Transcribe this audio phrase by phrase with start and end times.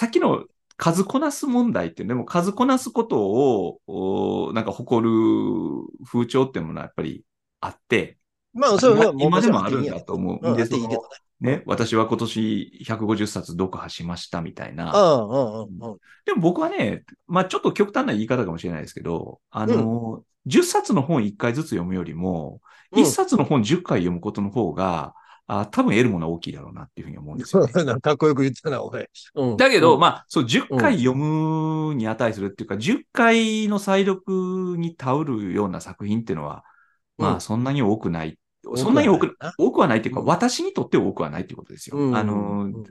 [0.00, 0.46] さっきの
[0.78, 5.12] 数こなす問題って、でも数こなすことを、おなんか誇る
[6.10, 7.22] 風潮っていうものはやっぱり
[7.60, 8.16] あって、
[8.54, 11.02] まあ、それは今今でもあるんだと思うんでうん、でいいけど
[11.42, 11.56] ね。
[11.56, 14.90] ね、私は今年150冊読破しましたみたいな。
[14.90, 15.98] うんうんうんうん。
[16.24, 25.14] でも僕はね、まあちょっと極端な言い方かもしれないですけど、あの、10冊の本1回ずつ読むよりも、うん1冊の本10回読むことの方が、
[25.52, 27.72] あ多分得るものは大きいだろうなっていうふうに思うんですよ、ね。
[27.72, 29.04] かかっこよく言ってたな、おい。
[29.34, 36.64] うんだけど、うんまあ、そう、10回読むに値するっていうか、10回の再読に頼るような作品っていうのは、
[37.18, 38.38] まあ、うんそんなに多くない。
[38.76, 41.96] そんなに多く多くはないっていうか、うん私にとって多くはないっていうことですよ。
[41.96, 42.84] うんあのうん、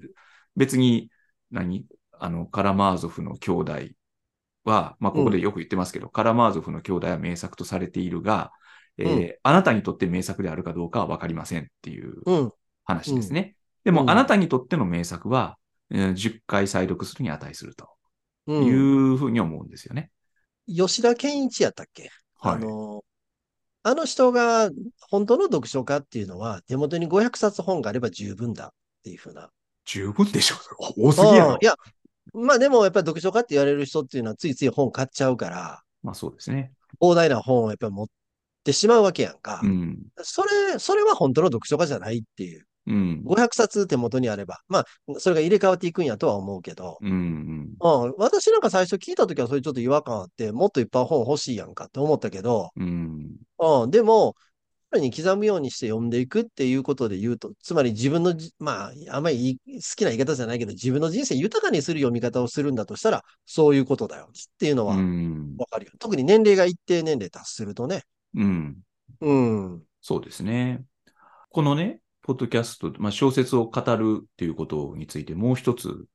[0.58, 1.10] 別に、
[1.52, 1.86] 何？
[2.20, 3.74] あの、カラマーゾフの兄弟
[4.66, 8.52] は、まあ、ここでよく言ってますけど、カラマーゾフの兄弟は名作とされているが、
[9.00, 12.52] えーあなたにとって名作であるかどうかはわかりませんっていううん。
[12.86, 13.56] 話ですね。
[13.84, 15.58] でも、うんあなたにとっての名作は、
[15.92, 17.90] えー10回再読するに値すると
[18.48, 18.54] う。
[18.54, 20.12] いうんふうに思うんですよね。
[20.68, 22.10] 吉田健一やったっけ？
[22.40, 22.56] はい。
[22.56, 23.04] あの、
[23.84, 24.70] あの人が
[25.10, 28.70] 本当の読書家っていうのは手元に500冊本があれば十分だっ
[29.04, 29.50] ていうふうな。
[29.86, 30.56] 十分でしょ
[30.98, 31.66] 多すぎやろうんい。
[31.66, 31.76] や、
[32.34, 36.74] まあでもやっぱり読書家って言われる人っていうのはついつい本買っちゃうから、まあそうですね。
[37.02, 38.08] 膨大な本をやっぱり持っ
[38.64, 39.62] てしまうわけやんか。
[39.64, 39.98] うん。
[40.18, 42.66] それ、それは本当の読書家じゃないっていう。
[42.88, 43.22] うん。
[43.26, 44.60] 500冊手元にあれば。
[44.68, 44.86] まあ、
[45.20, 46.98] それが入れ替わっていくんやとは思うけど。
[47.02, 47.12] うん。
[47.80, 48.04] うん。
[48.04, 53.36] うん、私なんか最初聞いたときはそれちょっと違和感あって、もっといっぱい本欲しいやんかって思ったけど、うん。
[53.60, 54.36] うん、でも、
[54.92, 65.56] それに刻むようにして読んでいくっていうことで言うと、つまり自分のじ、まあ、あんまり好きな言い方じゃないけど、自分の人生豊かにする読み方をするんだとしたら、そういうことだよっていうのはうん。
[65.60, 65.92] わかるよ。
[66.00, 68.02] 特に年齢が一定年齢達するとね。
[68.36, 68.78] うん。
[69.22, 69.84] うん。
[70.02, 70.84] そうですね。
[71.50, 76.06] このね、ポッドキャスト、まあ、小説を語るっていうことについてもう一つ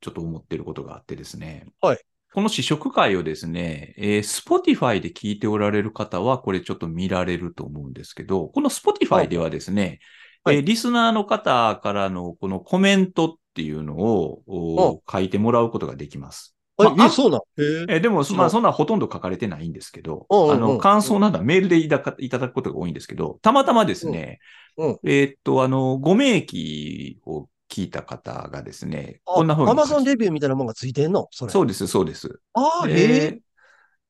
[0.00, 1.66] ちょっと思ってることがあってですね。
[1.80, 1.98] はい。
[2.34, 10.00] この試食会をですね、えー Spotify で聞いておられる方はこれちょっと見られると思うんですけど、この Spotify ではですね、
[10.44, 16.56] はいえーリスナーの方からのこのコメントっていうのをお書いてもらうことができます。
[16.90, 24.40] あまあえ、そうなええーでも、まあ、そんなほとんど書かれてないんですけど、あの、感想などはメールでいただくことが多いんですけど、たまたまですね、
[25.04, 29.70] えーっと、あの、ご名記を聞いた方がですね、あこんな風に。
[29.70, 31.28] アマゾンレビューみたいなもんがついてんの？
[31.30, 31.52] それ。
[31.52, 32.40] そうです、そうです。
[32.54, 33.40] ああ、へでえ。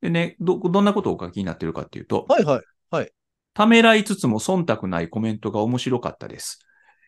[0.02, 2.60] でね、ど、どんなことをお書きになってるかっていうと、はいは
[3.02, 3.12] い。
[3.54, 6.58] ためらいつつも忖度ないコメントが面白かったです。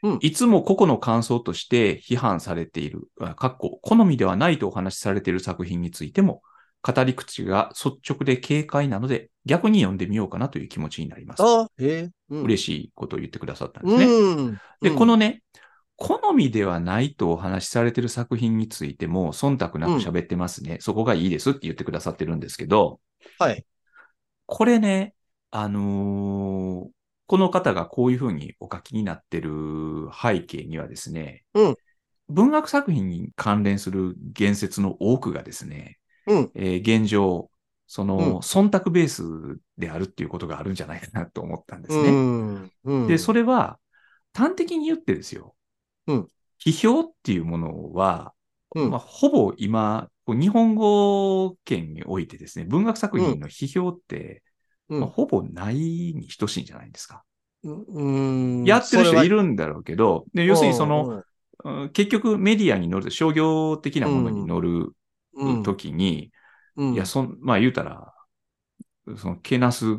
[0.05, 6.43] うんいつも個々の感想として批判されている、あかっこ好みではないとお話しされている作品についても、
[6.83, 11.43] 語り口が率直で軽快なので、逆に読んでみようかなという気持ちになります。
[11.43, 12.11] あえ。
[12.29, 14.05] うん、嬉しいことを言ってくださったんですね。
[14.05, 14.61] うん。
[14.83, 15.43] で、うんこのね、
[15.97, 20.77] 好みではないとお話しされている作品についても、忖度なく喋ってますね。
[20.81, 23.01] そこがいいですって言ってくださってるんですけど、
[23.39, 23.65] はい。
[24.45, 25.15] これね、
[25.51, 26.94] あのー
[27.27, 29.51] この方がこういうふうにお書きになってる
[30.21, 31.75] 背景にはですね、うん
[32.29, 36.51] 文学作品に関連する言説の多くがですね、うん。
[36.55, 37.51] えー現状、
[37.87, 39.23] その、うん忖度ベース
[39.77, 42.11] であるっていうことがあるんじゃないかなと思ったんですうね。
[42.11, 42.73] ん。
[42.85, 43.07] うん。
[43.09, 43.79] で、それは、
[44.33, 45.55] 端的に言ってですよ。
[46.07, 46.29] うん
[46.65, 48.33] 批評っていうものは、
[48.75, 54.41] うんまあ、ほぼ今、日本語圏においてですね、文学作品の批評って、うん
[55.01, 57.23] まあ、ほぼないに等しいんじゃないですか。
[57.63, 58.65] うん。
[58.65, 59.37] やってる人いる。
[59.37, 61.25] るんだろうけど、で要するにその、うんうん
[61.95, 64.93] 結局メディアに乗る、商業的なものに乗る
[65.35, 66.31] うん、ときに、
[66.77, 68.13] うん、いや、そん、まあ言うたら、
[69.17, 69.99] その、けなす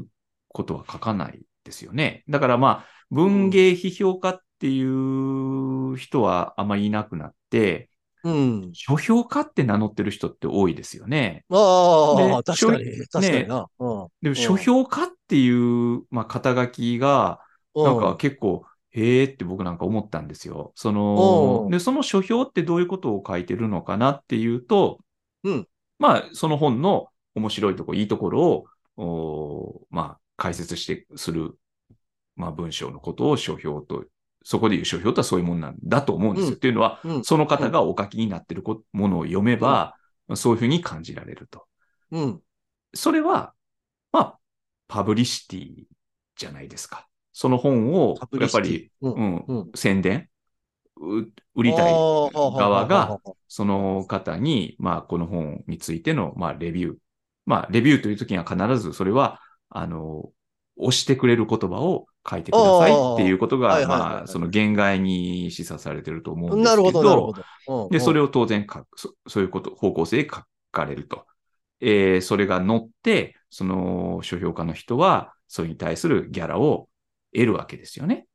[0.49, 2.23] ことは書かないですよね。
[2.29, 7.89] だからまあ、文芸批評家っていう人はあんまりいなくなって、
[8.25, 8.69] うん。
[8.73, 11.45] 書評家って名乗ってる人って多いですよね。
[11.49, 13.67] ああ、で確かに確かにな。
[13.77, 14.07] うん。
[14.23, 17.39] でも、書評家っていう、まあ、肩書きが、
[17.75, 20.71] なんか結構、へえって僕なんか思ったんですよ。
[20.75, 24.99] そのう、んで、その書評ってどういうことを書いてるのかなっていうと、
[25.43, 25.67] うん
[25.99, 28.65] まあ、その本の面白いとこ、いいところ
[28.97, 31.59] を、まあ、解説して、する、
[32.35, 34.03] まあ、文章のことを書評と、
[34.47, 36.49] そこで言う書評とはそういうもんなんだと思うんですよ。
[36.49, 39.95] うんっていうのは、うんその方がお書きになってるこものを読めば、
[40.35, 41.65] そういうふうに感じられると。
[42.11, 42.41] うん。
[42.93, 43.53] それは、
[44.11, 44.39] まあ、
[44.87, 45.85] パブリシティ
[46.35, 47.07] じゃないですか。
[47.33, 50.29] その本をやっぱり、うんうん、うん宣伝、
[50.97, 51.23] う
[51.55, 56.95] 売りたい側が、あその方に、まあ、この本についての、まあ、レビュー。
[57.47, 59.39] まあ、レビューという時には必ずそれは、
[59.69, 60.29] あの、
[60.77, 67.85] 押してくれる言葉を書いてくださいっていうことが、あまあ、その限界に示唆されてると思うんですけど、なるほど、なるほど。
[67.85, 70.41] うんで、それを、を当然書く、そそういうこと、方向性で書
[70.71, 71.25] かれると。
[71.81, 76.89] えーそれが乗って、その書評家の人は、それに対するギャラを
[77.33, 78.27] 得るわけですよね。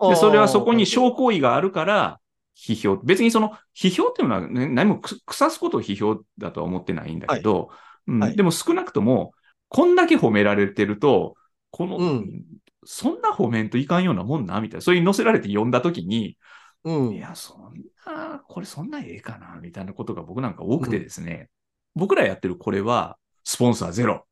[0.00, 2.20] で、それはそこに証行為があるから、
[2.56, 2.96] 批評。
[3.04, 7.70] 別にその、批評っていうのは、ね、何もく腐すことを批評だとは思ってないんだけど、
[8.06, 9.32] うんはいでも少なくとも、
[9.68, 11.34] こんだけ褒められてると、
[11.70, 12.42] この、うん
[12.90, 14.80] そんな褒めんといかんようなもんな、みたいな。
[14.80, 16.38] それに載せられて読んだときに、
[16.84, 17.14] うん。
[17.14, 17.74] いや、そん
[18.06, 21.50] な、これそんなええかな、みたいなことが僕なんか多くてですね、
[21.94, 24.26] 僕らやってるこれは、スポンサーゼロ。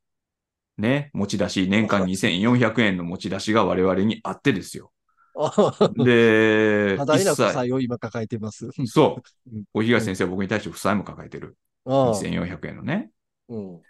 [0.79, 4.91] ね、持ち出し、年間 2400円の持ち出しが我々にあってですよ。
[6.03, 8.71] で、多大な負債を今抱えてます。
[8.87, 9.65] そう うん。
[9.75, 11.59] お東先生は僕に対して負債も抱えてる。
[11.85, 13.11] ああ2400円のね。
[13.51, 13.81] うん。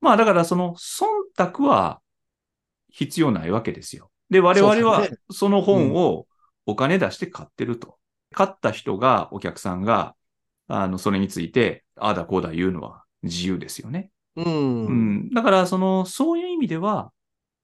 [0.00, 1.04] まあだからその忖
[1.36, 2.00] 度は
[2.94, 4.10] 必要ないわけですよ。
[4.30, 6.26] で、我々はその本を
[6.64, 7.98] お金出して買ってると。
[8.32, 10.14] 買った人が、お客さんが、
[10.68, 14.10] あの、それについて、ああだこうだ言うのは自由ですよね。
[14.36, 14.86] うん。
[14.86, 15.30] うん。
[15.30, 17.12] だから、その、そういう意味では、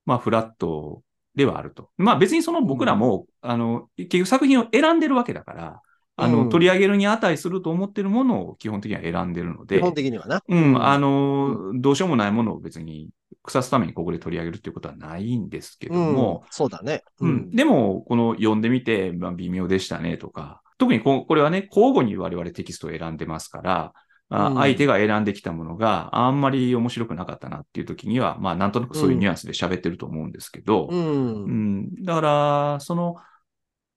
[0.04, 1.02] まあ、フラット
[1.34, 1.90] ではあると。
[1.96, 5.82] まあ、別にその僕らも、あの、結局作品を選んでるわけだから、
[6.22, 6.48] あの、うん。
[6.48, 10.42] 取り上げるに値すると思ってるものを基本的には選んでるので、基本的にはな。
[10.46, 13.08] うん、あの、どうしようもないものを別に
[13.42, 17.02] 腐すためにここで取り上げるっていうことはないんですけども、うん、そうだね。
[17.20, 17.50] うん。
[17.50, 23.92] でも、この読んでみて、まあ、微妙でしたねとか、特にここれはね、交互に我々テキストを選んでますから、
[24.30, 24.56] あうん。
[24.56, 31.44] 相手が選んできたものがあんまり面白くなかったなっていう時には、まあなんとなくそういうニュアンスで喋ってると思うんですけど、うん。
[31.44, 33.16] うん、だから、その、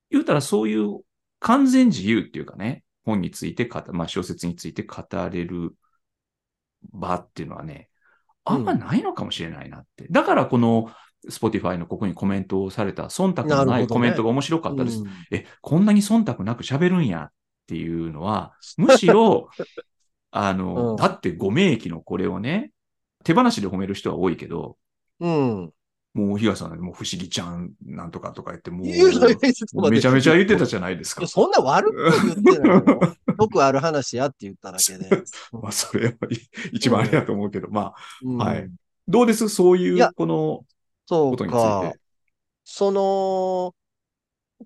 [0.09, 1.01] 言うたらそういう
[1.43, 5.75] 完全自由っていうかね、本について語、まあ小説について語れる
[6.93, 7.89] 場っていうのはね、
[8.45, 10.07] あんまないのかもしれないなって。
[10.09, 10.89] だからこの
[11.29, 14.99] Spotify のここにコメントをされた忖度のないコメントが面白かったです。
[14.99, 17.31] うんえ、こんなに忖度なく喋るんやっ
[17.67, 19.49] ていうのは、むしろ、
[20.31, 22.71] あの、うんだってご名義のこれをね、
[23.25, 24.77] 手放しで褒める人は多いけど、
[25.19, 25.73] うん。
[26.13, 31.25] もう東さんもう不思議ちゃんなんとかとか言って、もう、めちゃめちゃ言ってたじゃないですか。
[31.27, 32.83] そんな悪く言ってないよ。
[33.39, 35.09] よくある話やって言っただけで。
[35.51, 36.13] まあ、それは
[36.71, 38.69] 一番あれだと思うけど、まあ、うんはい。
[39.07, 39.49] どうです？
[39.49, 40.65] そうい、いうやこの
[41.07, 41.99] そうことについかて。。
[42.63, 43.75] その、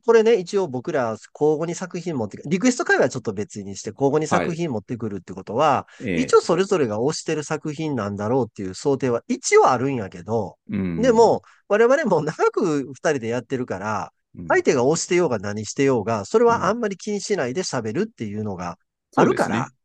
[0.05, 6.21] これね、一応僕ら交互に作品持ってくリクエスト会はちょっと別にして、交互に作品持ってくるってことは、ええ。
[6.21, 11.01] 一応それぞれが推してる作品なんだろうっていう想定は一応あるんやけど、うん。
[11.01, 14.47] で、も、我々も長く二人でやってるから、うん。
[14.47, 18.77] 相手が推してようが何してようが、それはあんまり気にしないで喋るっていうのが
[19.15, 19.77] あるから、そうですね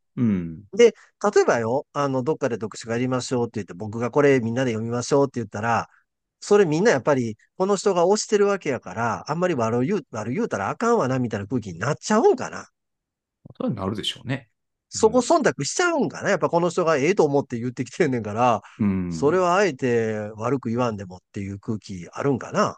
[0.74, 5.88] 例えばよ、あの、どっかで読書会やりましょうって言って、僕がこれみんなで読みましょうって言ったら、
[6.44, 12.58] それみんなやっぱり、この人が推してるわけやから、あんまり悪言う、悪言うたらあかんわな、みたいな空気になっちゃうんかな。
[12.58, 12.64] うん。
[13.56, 14.48] それはなるでしょうね。
[14.88, 16.30] そこ忖度しちゃうんかな。
[16.30, 19.12] やっぱこの人がええと思って言ってきてんねんから、うん。
[19.12, 22.76] それはあえて悪く言わんでもっていう空気あるんかな。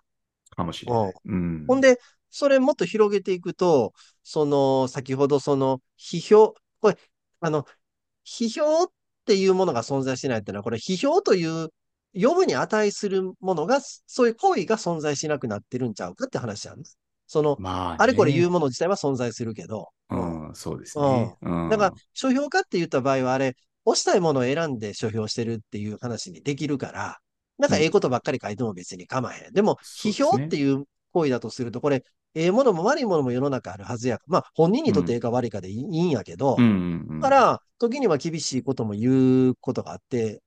[0.55, 1.13] かもしれない。
[1.25, 1.65] うん。
[1.67, 1.99] ほんで、
[2.31, 6.99] それもっと広げていくと、その、先ほどその、批評、これ、
[7.41, 7.65] あの、
[8.27, 8.87] 批評っ
[9.25, 11.71] ていうものが存在しないっていうのは、これ、批評という、
[12.15, 16.99] 読むに値するものが、そういう行為が存在しなくなってるんちゃうかって話なんです。
[17.27, 19.89] その、まあね、あれこれ言うもの自体は存在するけど。
[20.11, 21.37] うん、そうですね。
[21.43, 21.69] うん。
[21.69, 27.19] だから、書評家って言った場合は、あれ、押したいものを選んで書評してるっていう話にできるから、
[27.59, 29.53] なんかええことばっかり書いても別に構わへん。
[29.53, 32.05] でも、そうですね批評っていう行為だとすると、これ、
[32.35, 34.19] ええものも悪いものも世の中あるはずや。
[34.27, 40.43] まあ、本人にとってええか悪いかでいい,、ん、やけど、だから、時には厳しいことも言うことがあって、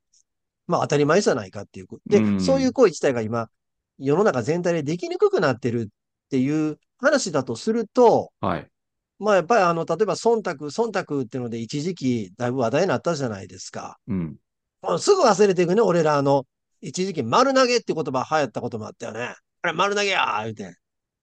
[0.68, 1.88] まあ当たり前じゃないかっていう。
[2.06, 3.50] で、うんそういう行為自体が今、
[3.98, 5.88] 世の中全体でできにくくなってるっ
[6.30, 8.68] ていう話だとすると、はい。
[9.20, 13.98] まあやっぱりあの、例えば忖度、忖度っていうので一時期だいぶ話題になったじゃないですか。
[14.08, 14.38] うん。
[15.00, 16.46] すぐ忘れていくね、俺らあの、
[16.82, 19.34] 一時期丸投げって言葉流行ったこともあったよね。
[19.64, 20.76] あれ丸投げやー言うて。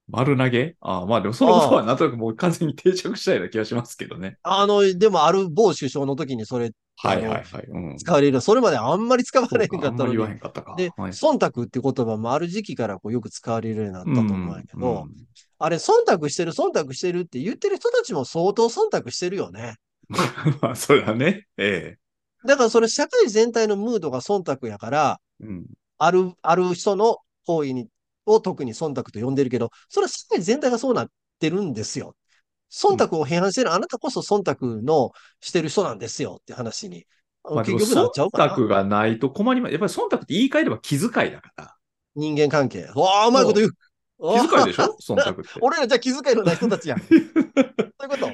[0.09, 0.75] 丸投げ？
[0.81, 4.37] ああ、まあでもそのことはなんとなくもう完全に定着したような気がしますけどね。
[4.43, 7.65] あの、でもある某首相の時にそれはいはいはい。
[7.69, 7.97] うん。
[7.97, 8.41] 使われる。
[8.41, 10.35] それまであんまり使われへんかったのに言わへ。
[10.35, 10.75] んかったか。
[10.77, 15.27] で、はい、忖度って言葉もある時期からこうよく使われるようになったと思うんやけど、うん
[15.59, 19.77] あれ、忖度してる、忖度してるって言ってる人たちも相当忖度してるよね。
[20.61, 21.47] まあ、それはね。
[21.57, 21.97] え
[22.47, 25.67] だからそれ社会全体のムードが忖度やから、えうん。
[25.97, 27.89] ある、ある人の行為に、
[28.27, 32.15] を特に忖度と呼んでるけど、それは社会全体がそうなってるんですよ。
[32.83, 37.07] 忖度を批判してるあなたこそ忖度のしてる人なんですよって話に、
[37.45, 38.28] まあ、結局なっちゃう。
[38.28, 39.73] 忖度がないと困ります。
[39.73, 41.75] やっぱり忖度って言い換えれば気遣いだから。
[42.16, 42.85] 人間関係。
[42.95, 43.73] わあ、うまいこと言う。
[44.19, 44.85] 気遣いでしょ？
[44.85, 45.50] ょ 忖度って。
[45.61, 47.00] 俺らじゃあ気遣いのない人たちやん。
[47.09, 48.28] そういうこと。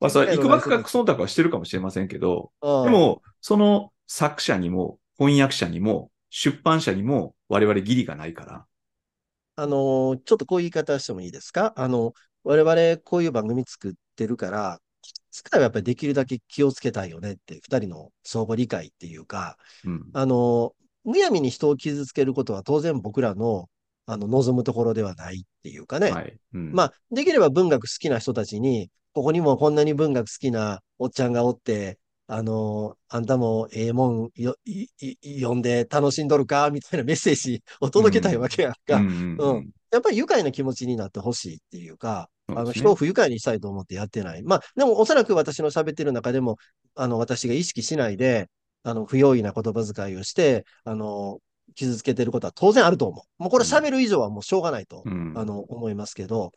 [0.00, 8.66] まあ、それ、いくばくか忖度はしてるかもしれませんけど、うんでも、その作者にも、翻訳者にも、出版社にも、我々義理がないから。
[9.54, 11.72] あのーちょっとこういう言い方してもいいですか？
[11.76, 12.14] あの、
[12.44, 20.10] 我々こういう番組作ってるから、気遣いはやっぱりできるだけ気をつけたいよねって、二人の相互理解っていうか、うん。
[20.12, 23.68] あの、むやみに人を傷つけることは当然僕らの、
[24.06, 26.10] あの、望むところではないっていうかね。
[26.10, 26.36] はい。
[26.54, 34.56] うん、まあ、できれば文学好きな人たちに、ここにもこんなに文学好きなおっちゃんがおって、あの、あんたもええもんよ
[35.38, 38.96] 読んで楽しんどるかみたいなメッセージを届けたいわけやんか。
[38.96, 44.42] うんうんうんうんやっぱり愉快な気持ちになってほしいっていうか、あの人を不愉快にしたいと思ってやってない。
[44.42, 46.56] まあ、でもおそらく私の喋ってる中でも、
[46.94, 48.48] あの、私が意識しないで、
[48.82, 51.38] あの、不用意な言葉遣いをして、あの、
[51.74, 53.42] 傷つけてることは当然あると思う。
[53.42, 56.52] もうこれ喋る以上はもうしょうがないと、うんあの、思いますけど、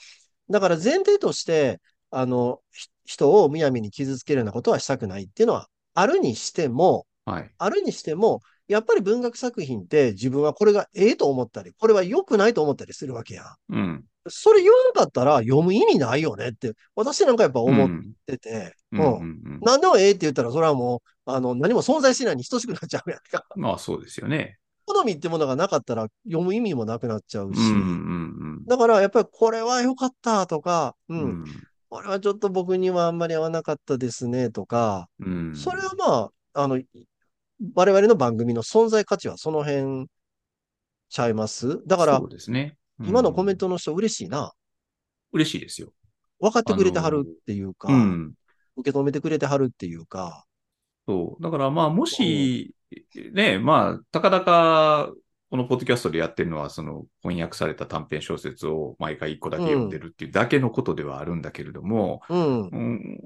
[0.50, 7.52] だから前提として、あの、ひ人をむやみに傷つけるようなことはしたくないっていうのはあるにしても、はい。
[7.58, 13.76] あるにしても、やっぱり文学作品って自分はこれがええと思ったり、これは良くないと思ったりするわけやん。
[13.76, 14.04] うん。
[14.28, 19.24] それ言わなかったら読む意味ないよねって、私なんかやっぱ思っうんてて、うんうんうんう
[19.58, 23.46] ん何でもええって言ったら、それはもう、あの、何も存在しないに等しくなっちゃうやんか。
[23.56, 24.58] まあそうですよね。
[24.86, 27.72] 好みってものがなかったら読む意味もなくなっちゃうし、うんう
[28.62, 31.46] んだからやっぱりこれは良かったとか、う、うんん。
[31.90, 35.56] これはちょっと僕にはあんまり合わなかったですねとか、うん。
[35.56, 36.80] それはまあ、あの、
[37.74, 40.08] 我々の番組の存在価値はその辺
[41.10, 41.82] ちゃいます？
[41.88, 42.78] だからそう、ですね。
[43.00, 44.54] うん今のコメントの人嬉しいな。
[45.34, 45.92] 嬉しいですよ。
[46.40, 48.34] 分かってくれてはるっていうか、うん。
[48.78, 50.46] 受け止めてくれてはるっていうか、
[51.06, 51.44] そう。
[51.44, 52.74] だからまあ、もし、
[53.34, 55.12] ね、まあ、たかだか、
[55.50, 63.20] このポッドキャストでやってるのは、その翻訳された短編小説を毎回一個だけ読んでるっていうだけのことではあるんだけれども、うん、うん、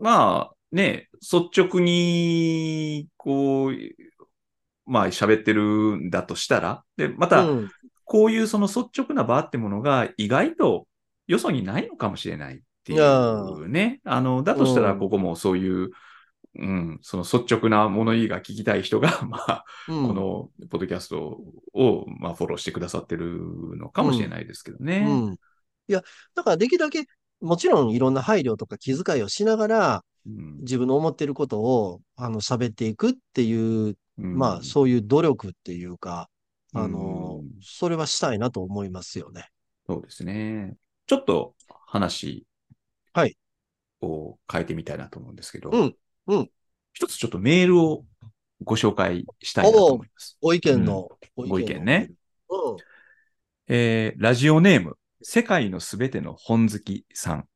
[0.00, 3.72] まあ、ね、率直に、こう、
[4.86, 7.70] まあ喋ってるんだとしたら、で、また、うん、
[8.04, 10.86] こういうその率直な場ってものが意外と
[11.26, 14.00] よそにないのかもしれないっていうね。
[14.04, 15.90] あの、だとしたらうんここもそういう、
[16.58, 21.38] うん、その率直な物言いが聞きたい人が、 まあ、うん、このポッドキャスト
[21.74, 25.04] を、まあ、フォローしてくださってるのかもしれないですけどね。
[25.06, 25.32] うん。
[25.34, 26.02] いや、
[26.34, 27.04] だからできるだけ、
[27.40, 30.02] もちろんいろんな配慮とか気遣いをしながら、うん
[30.60, 36.28] 自分の思ってることを、あの、喋っていくっていう、うんまあ、そういう努力っていうか、
[36.74, 39.48] あのうん、それはしたいなと思いますよね。
[39.88, 40.76] そうですね。
[41.06, 41.54] ちょっと
[41.86, 42.46] 話
[43.14, 43.36] はい
[44.02, 45.94] を変えてみたいなと思うんですけど、うん
[46.26, 46.50] うん
[46.92, 48.04] 一つちょっとメールを
[48.64, 50.36] ご紹介したいなと思います。
[50.42, 52.10] ご意見の、ごご意見ね。
[52.50, 52.76] うん。
[53.68, 57.48] えーラジオネーム、世界のすべての本好きさん。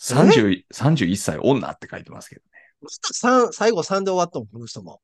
[0.00, 3.50] 30 31歳女って書いてますけどね。
[3.52, 5.00] 最後3で終わったもん、この人も。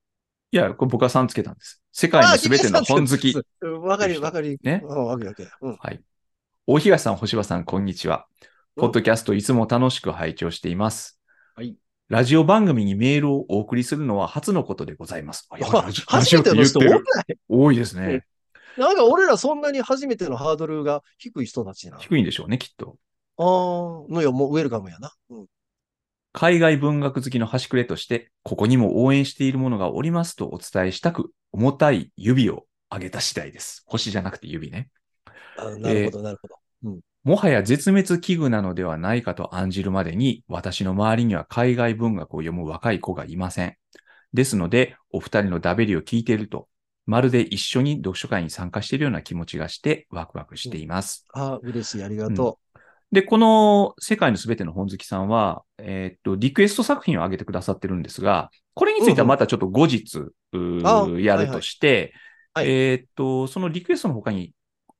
[0.51, 1.81] いや、これ僕は3つけたんです。
[1.91, 3.33] 世界のすべての本好き。
[3.61, 4.57] うんわかり、わかり。
[4.63, 4.81] ね？
[4.83, 5.49] うんわかるわかる。
[5.61, 5.77] うん。
[5.77, 6.01] はい。
[6.67, 8.27] 大東さん、星葉さん、こんにちは。
[8.75, 11.19] ポッドキャストいつも楽しく拝聴しています。
[11.55, 11.75] はい。
[12.09, 15.47] ラジオ番組にメールをお送りするのは初のことでございます。
[16.07, 16.89] 初めての人多い？
[17.47, 18.25] 多いですね。
[18.77, 21.97] なんか俺らそんなに初めてのハードルが低い人たちな。
[21.97, 22.97] 低いんでしょうね、きっと。
[23.41, 25.11] ああ、のよ、もうウェルカムやな。
[25.29, 25.45] うん。
[26.33, 33.83] 海外文学好きの端くれとして、ここにも応援しているものがおりますとお伝えしたく、重たい指を上げた次第です。
[33.87, 34.89] 星じゃなくて指ね。
[35.57, 36.61] あなるほど、なるほど。
[37.23, 43.75] もはや絶滅危惧なのではないかと案じるまでに、私の周りには海外文学を読む若い子がいません。
[44.33, 46.67] ですので、お二人のダベリを聞いていると、
[47.05, 51.27] まるで一緒に読書会に参加しているような気持ちがして、ワクワクしています。
[51.33, 52.59] ああ、嬉しい、ありがと
[53.11, 62.13] で、この世界のすべての本好きさんは、えーっと、リクエスト作品を挙げてくださってるんですが、これについてはまたちょっと後日、うーあやるとして、
[62.53, 64.53] はいはいえーっと、そのリクエストの他に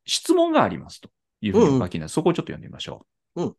[0.06, 3.44] 質問がありますというふうにお書きになる、そこをちょっと読んでみましょう。
[3.44, 3.56] うん。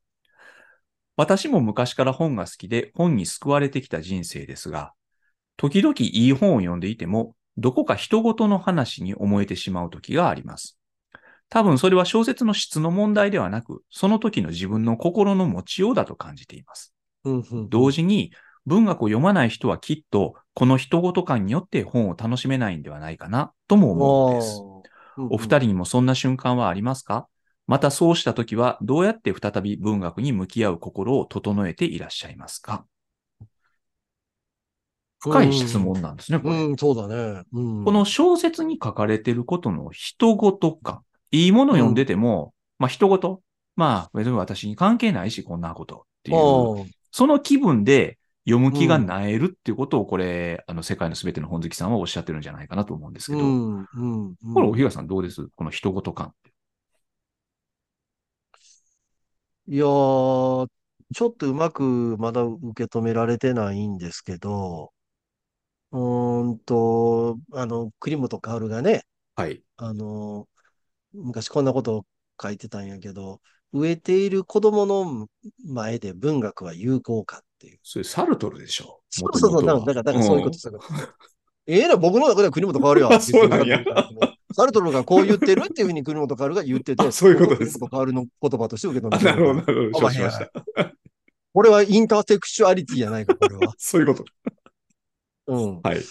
[1.17, 4.93] 私も昔から本が好きで本に救われてきた人生ですが、
[5.57, 10.79] 時々いい本を読んでいても、どこか人事の話に思えてしまう時があります。
[11.53, 16.95] 多分それは小説の質の問題ではなく、その時の自分の心の持ちようだと感じています。
[17.25, 17.31] う。
[17.31, 18.33] うんうん、同時に、
[18.65, 24.63] 文学を読まない人はきっと、この人事感によって本を楽しめないんではないかな、とも思うんです。
[25.19, 27.29] お二人にもそんな瞬間はありますか？
[27.67, 32.87] またそうした時は、どうやって再び文学に向き合う心を整えていらっしゃいますか？
[35.19, 36.55] 深い質問なんですね、これ。
[36.55, 37.43] うん、そうだね。
[37.53, 37.85] うん。
[37.85, 41.03] この小説に書かれてることの人事感。
[41.33, 43.43] いいものを読んでても、まあ人事。
[43.75, 46.39] まあ別に私に関係ないし、こんなことっていう。
[46.39, 54.27] うんその気分で読む気がなえるっていうことを、これ、あの、世界のすべての本好きさんはおっしゃってるんじゃないかなと思うんですけど、うん、うん。
[54.43, 55.47] うんこれ、おひがさんどうです？
[55.55, 56.55] この人事感って。
[59.69, 60.69] いやー、
[61.15, 64.91] ちょっとうまくまだ受け止められてないんですけど、
[65.91, 69.03] うーんと、あの、栗本薫がね、
[69.37, 69.63] はい。
[69.77, 70.49] あの、
[71.15, 72.07] 昔こんなことを
[72.41, 73.41] 書いてたんやけど、
[73.73, 75.29] 植えている子供の
[75.65, 77.79] 前で文学は有効かっていう。
[77.83, 79.01] それサルトルでしょ？
[79.11, 80.89] そうそうそう、だから、だかそういうこと、ういうこと。
[81.67, 83.09] ええな、僕の中では栗本薫や。
[83.09, 83.85] あそうなんや
[84.55, 90.11] サルトルがこう言ってるっていうふうに栗本薫が言ってて、あ そういうことです栗本薫の言葉として受け止めなるほど、なるほど。
[90.11, 90.51] しました。
[91.55, 93.75] これはインターセクシュアリティじゃないか、これは。
[93.79, 94.25] そういうこと。
[95.47, 95.81] うん。
[95.83, 96.03] はい。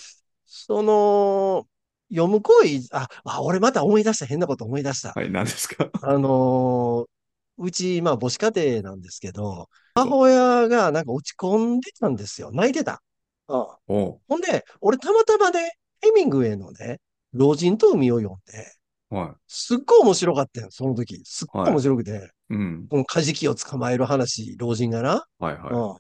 [0.46, 1.68] その、
[2.12, 5.14] 読む行為、あ、あ、俺また思い出した、変なこと思い出した。
[5.14, 5.90] はい、何ですか？
[6.02, 7.22] あのー
[7.58, 12.50] うち、まあ、母子家庭なんですけど、母親がなんか落ち込んでたんですよ。
[12.52, 13.04] 泣いてた。
[13.48, 13.68] うん。
[13.88, 17.00] ほんで、俺たまたまね、ヘミングウェイのね、
[17.34, 18.72] 老人と海を読んで、
[19.16, 21.22] はすっごい面白かったよ、その時。
[21.26, 22.54] すっごい面白くて、い。
[22.56, 22.88] うん。
[22.90, 25.26] このカジキを捕まえる話、老人がな。
[25.38, 26.00] はいは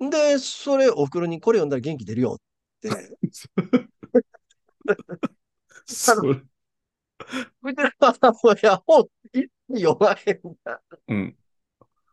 [0.00, 0.10] うん。
[0.10, 2.40] で、それ、お袋にこれ読んだら元気出るよっ
[2.80, 2.90] て。
[5.90, 5.94] い。
[5.94, 6.40] それ、
[7.62, 10.80] うちの母親、本一切読まへんな。
[11.08, 11.36] うん。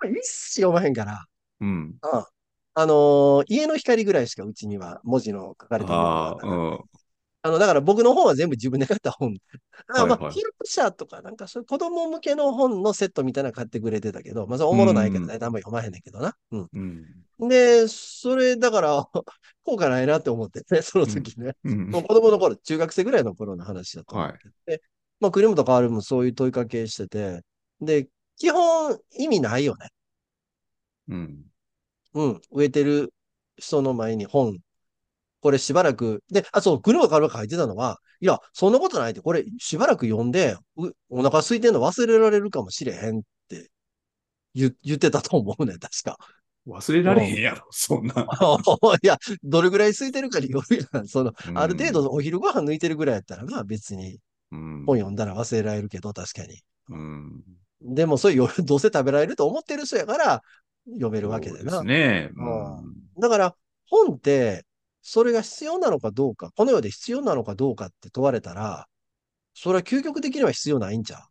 [0.03, 1.25] 一切読まへんから。
[1.61, 1.69] うん。
[2.01, 2.25] うん。
[2.79, 6.79] あのー家の光ぐらいしかうちには文字の書かれたものがああ、うん。
[7.47, 9.35] あの、だから僕の本は全部自分で買った本。
[9.87, 16.35] あまあ、はいはいヒルプ社とか、なんかそういう子供向けの本のセットみたいなの買ってくれてたけど、まあ、それおもろないけどね、あんま読まへんねんけどな。
[16.51, 16.69] うん。
[17.39, 17.47] うん。
[17.47, 19.05] で、それ、だから、
[19.63, 21.55] こうかないなって思ってね、その時ね。
[21.63, 24.39] うんもう子供の頃、中学生ぐらいの頃の話だと思って。
[24.65, 24.81] で、
[25.19, 27.41] まあ、栗本薫もそういう問いかけしてて、
[27.81, 29.89] で、基本意味ないよね。
[31.07, 31.45] うん。
[32.13, 32.41] うん。
[32.51, 33.13] 植えてる
[33.57, 34.59] 人の前に本、
[35.41, 43.69] これしばらく、で、あ、そう、栗本薫が書いてたのは、いや、そんなことないって、これしばらく読んで、うお腹空いてんの忘れられるかもしれへんって
[44.53, 46.17] 言言ってたと思うね、確か。
[46.67, 48.13] 忘れられへんやろ、そんな。
[49.01, 51.07] いや、どれぐらい空いてるかによるやん。
[51.07, 54.19] その、うんある程度お昼ご飯抜いてるぐらいやったら、まあ別に
[54.51, 54.83] うん。
[54.85, 56.61] 本読んだら忘れられるけど、確かに。
[56.89, 57.43] うん。
[57.81, 60.41] でも、それ夜どうせ食べられると思ってる人やから、
[60.89, 61.71] 読めるわけでな。
[61.71, 62.29] そうですね。
[62.35, 63.21] ううん。
[63.21, 64.65] だから、本って、
[65.09, 68.87] それが必要なのかどうか、この世で必要なのかどうかって問われたら、
[69.53, 71.21] それは究極的には必要ないんちゃ？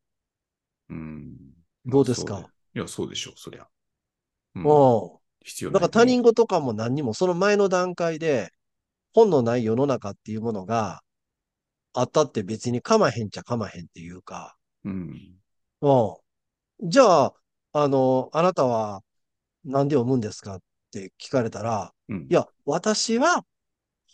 [0.89, 1.37] うん。
[1.85, 2.49] どうですか？
[2.75, 3.67] いや、そうでしょう、そりゃ。
[4.55, 4.62] うう。
[4.62, 4.65] ん。
[4.65, 5.11] うん。
[5.45, 8.49] 必要だから他人事とかも何にも、その前の段階で、
[9.12, 11.03] 本のない世の中っていうものが
[11.93, 15.37] あったって別にかまへんちゃかまへんっていうか、うん。
[15.83, 16.17] う
[16.83, 16.89] ん。
[16.89, 17.35] じゃあ、
[17.75, 19.03] あの、あなたは
[19.67, 20.59] 何で読むんですかっ
[20.93, 22.27] て聞かれたら、うん。
[22.31, 23.45] いや、私は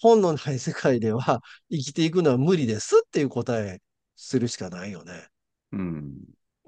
[0.02, 3.80] 本のない世界では 生きていくのは無理ですっていう答え
[4.16, 5.28] するしかないよね。
[5.70, 6.16] うん。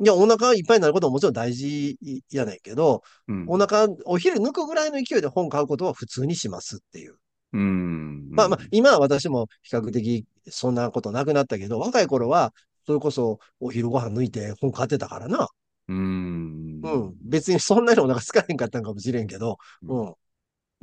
[0.01, 1.99] いや、お腹いっぱいになることももちろん大事
[2.31, 3.45] やねんけど、うん。
[3.49, 7.17] お腹、お昼抜くぐらいの勢いで本買うことは普通にしますっていう。
[7.53, 8.31] うん。
[8.31, 12.55] まあまあ、今は私も比較的そんなことなくなったけど、若い頃は、
[12.87, 15.49] それこそお昼ご飯抜いて本買ってたからな。
[15.89, 16.81] うん。
[16.83, 17.15] うん。
[17.23, 20.15] 別にそんなにお腹空かへんかったんかもしれんけど、うん。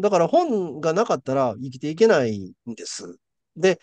[0.02, 3.18] だから本がなかったら生きていけないんです。
[3.56, 3.80] で、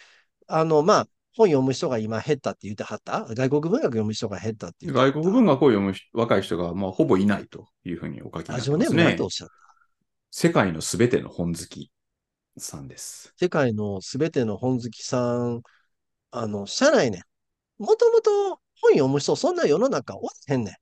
[0.46, 3.26] あの、まあ、本読む人が今減ったって言ってはった？
[3.34, 5.18] 外国文学読む人が減ったって言ってはった？
[5.18, 9.30] 外国文学を読む人若い人が、まあ、ほぼいないというふうにお書きになラってますねジオネームなんておっ。
[9.30, 9.54] しゃった
[10.30, 11.90] 世界のすべての本好き
[12.58, 13.32] さんです。
[13.36, 15.62] 世界のすべての本好きさん、
[16.32, 17.22] あの、社内ね、
[17.78, 20.72] もともと本読む人、そんな世の中おらへんね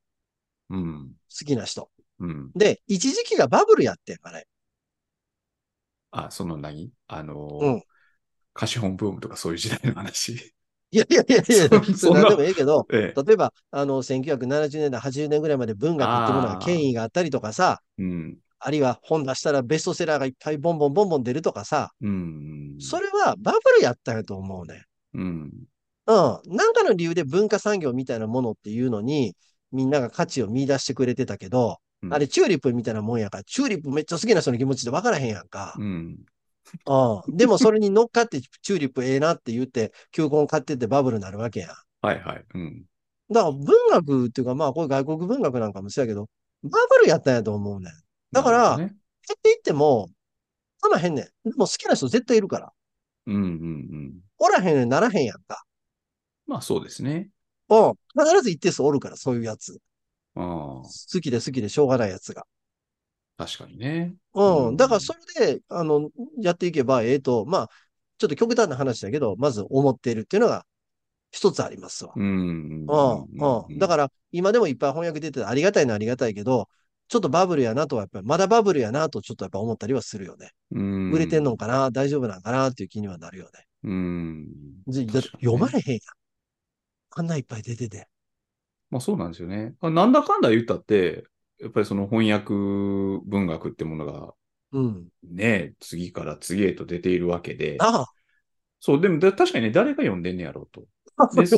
[0.71, 0.75] ん。
[0.75, 1.09] うん。
[1.09, 1.91] 好きな人。
[2.19, 2.51] うん。
[2.55, 4.47] で、一時期がバブルやってんからね。
[6.17, 6.91] あ、その何？
[7.09, 7.83] あの、うん
[8.57, 10.33] 貸本ブームとかそういう時代の話。
[10.91, 13.23] いやいやいやいや、それ何でもええけど、ええ。
[13.23, 18.39] 例えば、あの、1970年代、80年ぐらいまで文学っていうものが権威があったりとかさ、うん。
[18.59, 22.77] あるいは本出したらベストセラーがいっぱいボンボンボンボン出るとかさ、うん。
[22.79, 24.85] それはバブルやったんやと思うね。
[25.13, 25.53] うん。
[26.07, 26.57] うん。
[26.57, 29.37] なんかの理由で文化産業みたいなものっていうのに、
[29.73, 35.75] みんなが価値を見出してくれてたけど、うんあれチューリップみたいなもんやから、チューリップめっちゃ好きな人の気持ちで分からへんやんか。
[35.79, 36.19] うん。
[36.87, 37.37] うん。
[37.37, 41.71] でもそれに乗っかってチューリップええなって言って、球根買ってってバブルになるわけやん。
[42.03, 42.45] はいはい。
[42.55, 42.85] うん。
[43.31, 46.29] だから文学っていうか、まあこれ外国文学なんかもそうやけど、
[46.63, 47.93] バブルやったんやと思うねん。
[48.33, 48.97] だからなるほどね
[49.29, 50.09] 減っていっても、
[50.79, 51.25] そらへんねん。
[51.25, 52.73] でも好きな人絶対いるから。
[53.27, 54.15] うんうんうん。
[54.39, 55.65] おらへんねんならへんやんか。
[56.47, 57.31] まあそうですね。
[57.69, 57.93] うん。
[58.17, 59.81] 必ず一定数おるから、そういうやつ。
[60.37, 62.47] あ好きで好きでしょうがないやつが。
[63.39, 64.15] あ、確かにね。
[64.35, 64.69] うん。
[64.69, 67.71] うんだからそれで、あの、やっていけばええと、まあ、
[68.19, 70.65] ちょっと極端な話だけど、まず思っているっていうのが
[71.31, 72.13] 一つありますわ。
[72.17, 73.65] うんうんうん。
[73.69, 73.79] うん。
[73.79, 76.69] だから、今でもいっぱい翻訳出ててありがたいのはありがたいけど、
[77.09, 80.51] ちょっとバブルやなとはやっぱり、まだバブルやなとちょっとやっぱ思ったりはするよね。
[80.73, 83.51] うん売れてんのかな大丈夫なんかなっていう気にはなるよね。
[83.85, 84.49] うん。
[84.87, 86.01] 読まれへんやん。
[87.11, 88.09] あんないっぱい出てて。
[88.91, 89.75] まあそうなんですよね。
[89.81, 91.25] あなんだかんだ言ったって、
[91.59, 94.35] やっぱりその翻訳文学ってものが
[94.73, 95.09] うん。
[95.23, 98.05] ね、次から次へと出ているわけで、あ
[98.81, 100.85] そう、でもだ確かにね、誰が読んでんねやろうと。
[101.17, 101.57] あ、です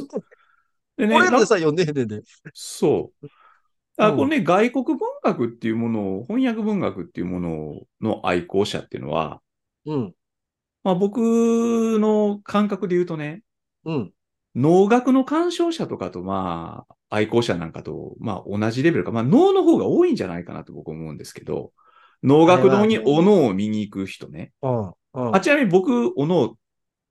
[0.97, 2.23] でね、な俺らでさ、読んでへんねんで。
[2.53, 3.27] そう。
[3.97, 9.41] あ、うんこれね、外国文学っていうものを、翻訳文学っていうものの愛好者っていうのは、
[9.87, 10.15] うん。
[10.85, 11.19] まあ僕
[11.99, 13.43] の感覚で言うとね、
[13.85, 14.13] うん。
[14.55, 21.73] 能楽の鑑賞者とかと、まあ、愛好者なんかと、まあ同じレベルか、まあ能の方が多いんじゃないかなと僕思うんですけど、
[22.23, 24.53] 能楽堂にお能を見に行く人ね。
[24.63, 24.89] うん。
[24.89, 24.91] う
[25.31, 26.57] んあ、ちなみに僕、お能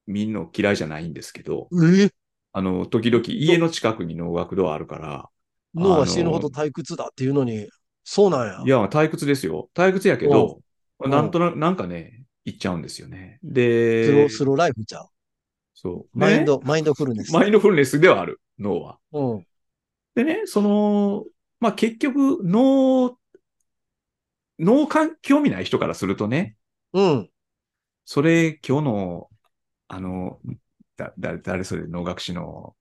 [0.06, 2.10] 見るの嫌いじゃないんですけど、え？
[2.54, 5.30] あの、時々家の近くに能楽堂あるから、
[5.76, 7.68] 脳は死ぬほど退屈だっていうのに、
[8.04, 8.62] そうなんや。
[8.66, 9.70] いや、退屈ですよ。
[9.74, 10.60] 退屈やけど、
[11.00, 13.40] うんなんとなく、なんかね、行っちゃうんですよね。
[13.44, 15.08] スロでー、スローライフちゃう。
[15.76, 16.18] そう。
[16.18, 16.64] マインド、ね？
[16.66, 17.32] マインドフルネス。
[17.34, 18.98] マインドフルネスではある、脳は。
[19.12, 19.46] うん。
[20.18, 21.26] でね、その、
[21.60, 23.20] まあ、結局、脳、
[24.58, 26.56] 脳か興味ない人からするとね、
[26.94, 27.30] うん。
[28.04, 29.30] それ、今日の、
[29.88, 30.40] あの、
[30.96, 32.76] だ、だ、誰それ、能楽師の、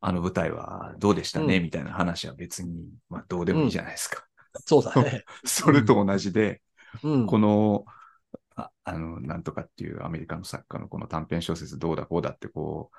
[0.00, 4.26] あの舞台はどうでしたね、うんみたいな話は別に、まあ、どうでもいいじゃないですか。
[4.64, 5.24] そうだね。
[5.44, 6.62] それと同じで、
[7.02, 7.26] うん。
[7.26, 7.84] この、
[8.56, 12.90] ああの、なんとかっていうアメリカの作家のこの短編小説どうだこうだってこ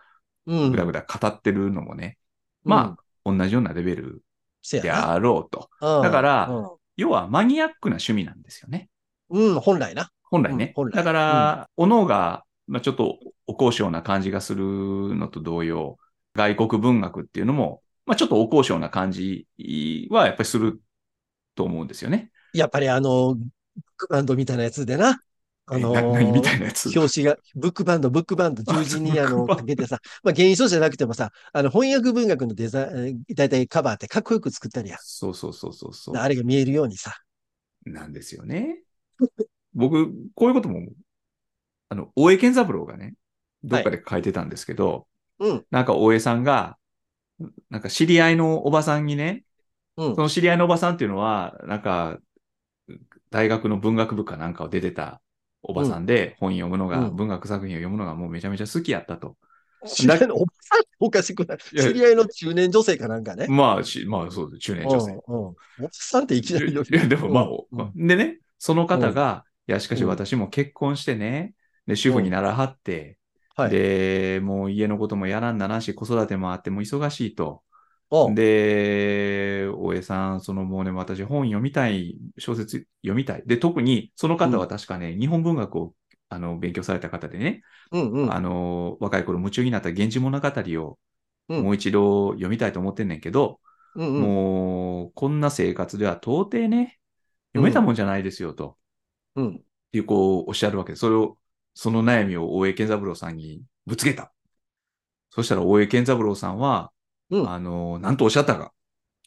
[0.46, 0.72] う、うん。
[0.72, 2.20] ぐだぐだ語ってるのもね、
[2.64, 4.24] まあ、同じようなレベル
[4.72, 4.92] で。
[4.92, 5.70] あろうと。
[5.82, 6.50] うんだから
[6.98, 8.90] 要はマニアックな趣味なんですよね。
[9.30, 10.10] うん、うん、本来な。
[10.24, 10.66] 本来ね。
[10.66, 14.66] うん本来だから、おのが、まあ、ちょっとお高尚な感じがする
[15.16, 15.98] のと同様、
[16.36, 19.48] 外国文学っていうのも、まあ、ちょっとお高尚な感じ
[20.10, 20.82] はやっぱりする
[21.56, 22.32] と思うんですよね。
[22.54, 23.38] やっぱりあの、
[23.96, 25.22] クバンドみたいなやつでな。
[25.72, 26.98] あのえな 何みたいなやつ。
[26.98, 34.98] 表紙が、ブックバンド、ブックバンド、十字にあの、かけてさ、まあ、原書じゃなくてもさ、あの、翻訳文学のデザイン、だいたいカバーってかっこよく作ったりや。
[35.00, 36.16] そうそうそうそうそう。
[36.16, 37.16] あれが見えるようにさ。
[37.86, 38.82] なんですよね。
[39.74, 40.88] 僕、こういうことも、
[41.90, 43.14] あの、大江健三郎がね、
[43.64, 45.08] どっかで書いてたんですけど、
[45.40, 46.78] うん、なんか大江さんが、
[47.70, 49.44] なんか知り合いのおばさんにね、
[49.98, 52.20] うんそ、の知り合いのおばさんっていうのは、なんか、
[53.30, 55.22] 大学の文学部かなんかを出てた
[55.62, 59.36] おばさんで、本読むのが、うん文学作品を読むのがもうめちゃめちゃ好きやったと。
[59.86, 61.58] 知り合いのおばさんおかしくない。
[61.74, 63.48] いや知り合いの中年女性かなんかね。
[63.48, 65.12] まあ、しまあそうです、中年女性。
[65.12, 65.48] うん、うん。
[65.48, 71.54] おばさんっていきなりいや、でもまあ、うんでね、その方が、いや、しかしうん私も結婚してね、
[71.88, 73.18] で、主婦にならはって、
[73.56, 73.72] はい。
[73.72, 77.64] で、もう家のこともやらんならんし、子育てもあっても忙しいと。
[78.34, 83.44] で、大江さん、そのもうね、私本読みたい、小説読みたい。
[83.46, 85.94] で、特にその方は確かね、日本文学を
[86.30, 88.34] あの勉強された方でね、うんうん。
[88.34, 91.00] あの、若い頃夢中になった源氏物語を
[91.50, 93.60] うんもう一度読みたいと思ってんねんけど、
[93.96, 94.22] うんうん。
[94.22, 97.00] もう、こんな生活では到底ね、
[97.54, 98.78] 読めたもんじゃないですよ、と。
[99.36, 99.56] うん。
[99.56, 99.60] っ
[99.92, 101.00] ていう、こう、おっしゃるわけです。
[101.00, 101.38] それを、
[101.74, 104.32] その悩みを大江健三郎さんにぶつけた。
[105.32, 106.92] そしたら大江健三郎さんは、
[107.30, 108.74] うんあの、なんとおっしゃったか。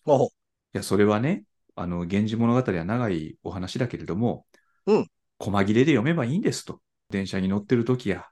[0.07, 0.29] い
[0.73, 4.47] や、それはね、あの、源氏物語は長いお話だけれども、
[4.87, 5.07] うん
[5.38, 6.81] 細切れで読めばいいんですと。
[7.11, 8.27] 電車に乗ってる時や、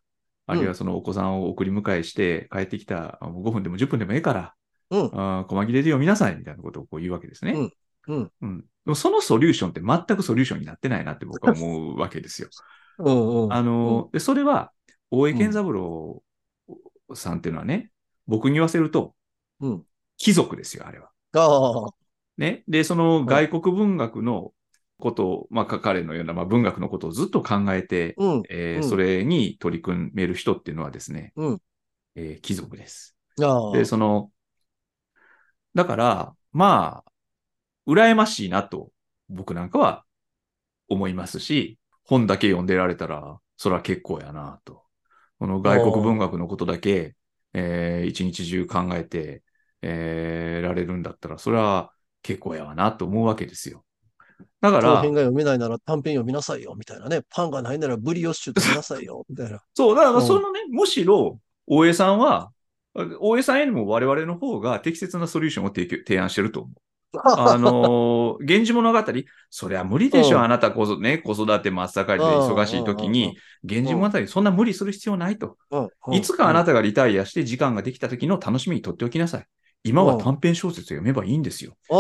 [0.47, 4.55] あるいはそのお子さんを送り迎えして帰ってきたう5分でも10分でもええから、
[4.91, 7.53] うんあー細切れで読みなさいみたいなことをこう言うわけですね。
[7.53, 7.73] うん
[8.09, 8.33] うん。
[8.43, 12.49] うんでもそのソリューションって全くソリューションになってないなって僕は思うわけですよ。
[12.99, 13.53] うんうん。
[13.53, 14.73] あの、でそれは、
[15.11, 16.23] 大江健三郎
[17.15, 17.91] さんっていうのはね、
[18.27, 19.15] 僕に言わせると、
[19.61, 19.87] うん。
[20.19, 21.11] 貴族ですよ、あれは。
[22.39, 22.65] ね。
[22.69, 24.53] で、その外国文学の
[24.99, 28.39] ことを、まあ、か彼のような、まあ、文学のことをずっと考えて、うん。
[28.39, 31.61] うんえーそれに取り組める人っていうのはですね、うん
[32.17, 33.17] えー貴族です。
[33.71, 34.33] で、その、
[35.75, 37.13] だから、まあ、
[37.91, 38.93] 羨ましいなと、
[39.29, 40.05] 僕なんかは
[40.89, 44.85] 思いますし、本だけ読んでられたら、それは結構やなと。
[45.39, 47.17] この外国文学のことだけ、
[47.55, 49.43] えー一日中考えて、
[49.83, 51.91] えーられるんだったら、それは
[52.23, 53.85] 結構やわなと思うわけですよ。
[54.61, 57.23] だから長編、が読めないなら短編読みなさいよ、みたいなね。
[57.31, 59.61] パンがないならブリオッシュ読みなさいよ、みたいな。
[59.75, 62.51] そう、だからうんそのね、むしろ、大江さんは、
[63.21, 66.75] 大江さんよりも我々の方が適切なソリューションを提供提案してると思う。
[67.25, 68.99] あのー源氏物語、
[69.51, 75.57] そりゃ無理でしょ、うんあなたこそね、子育て真っ盛りで忙しい時に、源氏物語、そんな無理する必要ないと。
[75.71, 79.47] うんいつかあなたがリタイアして時間ができた時の楽しみにとっておきなさい。
[79.83, 81.75] 今は短編小説を読めばいいんですよ。
[81.89, 81.97] 今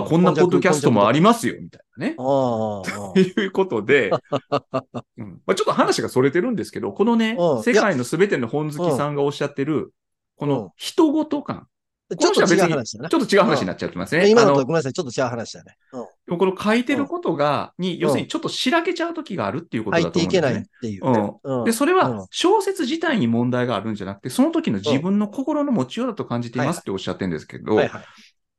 [0.00, 2.14] はこんなポッドキャストもありますよ、みたいなね。
[2.16, 2.82] と
[3.16, 4.10] いうことで、
[5.18, 5.42] うん。
[5.46, 7.62] まあ、ちょっと話がそれてるんですけど、このねう、ん。
[7.62, 9.92] 世界のすべての本好きさんがおっしゃってる、
[10.36, 10.52] こうん。
[10.52, 11.66] の人ごと感。
[12.16, 13.14] ちょっと違う話だねち。
[13.14, 14.30] ょっと違う話になっちゃってますね。
[14.30, 15.76] 今のあのとごめんなさい、ちょっと違う話だね。
[15.92, 20.82] うんでもこの書いてることが、に、要するにちょっとしらけちゃう時があるっていうこと入だっていけないっと思うんですね。
[20.82, 21.32] ていうね。
[21.42, 27.80] うんで、それうんは小説自体に問題があるんじゃなくて、その時の自分の心の持ちようだと感じていますっておっしゃってるんですけど。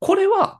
[0.00, 0.59] これは、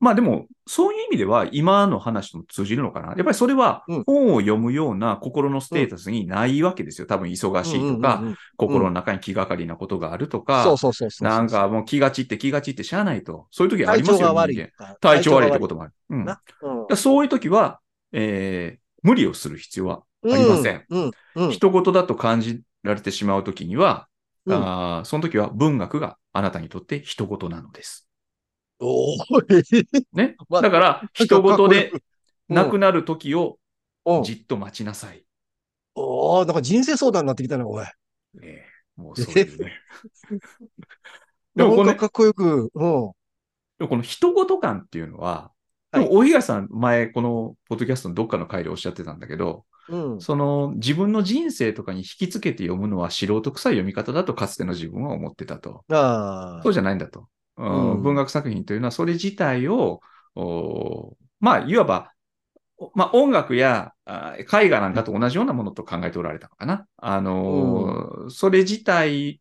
[0.00, 3.08] まあでも、そういう意味では今の話とも通じるのかな。
[3.08, 7.06] やっぱりそれはうん本を読むような心のステータスにないわけですよ。
[7.06, 8.22] 多分忙しいとか、
[8.56, 11.28] 心の中に気がかりなことがあるとか、そうそうそうそう。
[11.28, 13.46] なんかもう気が散って気が散ってしゃあないと。
[13.50, 14.66] そういう時あり体ますよ、調が悪い。
[15.00, 16.96] 体調悪いってこともある。
[16.96, 17.80] そういう時は、
[18.12, 20.84] えー無理をする必要はありません。。
[20.90, 21.10] うん。
[21.36, 21.50] うん。
[21.52, 24.08] 人事だと感じられてしまう時には、
[24.44, 28.09] うんあーその時は文学があなたにとって人事なのです。
[28.80, 30.36] おーね。
[30.48, 32.00] まあだから、人事でうん
[32.48, 33.58] 亡くなる時を
[34.04, 35.24] うんじっと待ちなさい。
[35.94, 37.84] おーなんか人生相談になってきたな、おい。
[37.84, 37.90] ね
[38.42, 38.66] え
[38.96, 39.72] もうそういうね。
[41.54, 42.70] でもこのかかっこよく。
[42.74, 43.12] うん。
[43.78, 45.60] でもこの人事感っていうのは、はい
[45.92, 50.20] でも大東さん前このポッドキャストのどっかの回でおっしゃってたんだけど、うん。
[50.20, 55.84] その自分の人生とかに引きつけて読むのは素人臭い読み方だとかつての自分は思ってたと。
[55.90, 56.72] ああそう。
[56.72, 57.28] じゃないんだと。
[57.66, 60.00] うんうん文学作品というのはそれ自体を、
[60.34, 62.12] おまあ、いわば、
[62.78, 66.86] おまあ、音楽やあ絵画なんかと同じようなものと考えておられたのかな。
[66.96, 69.40] あのーそれ自体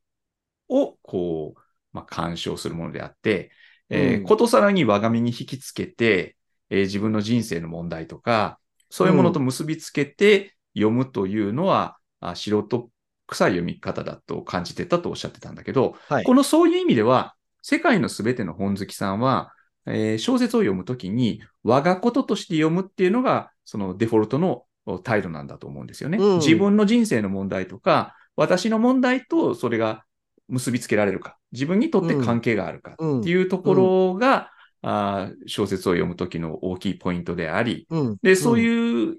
[0.67, 1.61] を、こう、
[1.93, 3.51] まあ、鑑賞するものであって、
[3.89, 6.37] えーうんことさらに我が身に引きつけて、
[6.69, 12.89] えー自分の人生の問題とか、そういうものと結びつけて読むというのは、あ素人
[13.27, 16.23] 臭い読み方だと感じてたとおっしゃってたんだけど、はい。
[16.23, 19.53] このそういう意味では、世界のすべての本好きさんは、
[19.85, 26.17] えー小説を読むときに、我がこととして読むっていうのが、そのデフォルトのお態度なんだと思うんですよね。
[26.17, 30.03] うん自分の人生の問題とか、私の問題とそれが
[30.47, 38.17] 結びつけられるか、自分にとって関係があるかうんっていうところが、あー小説を読むときの大きいポイントであり、うん。
[38.21, 38.61] で、そううん。
[38.61, 39.17] いう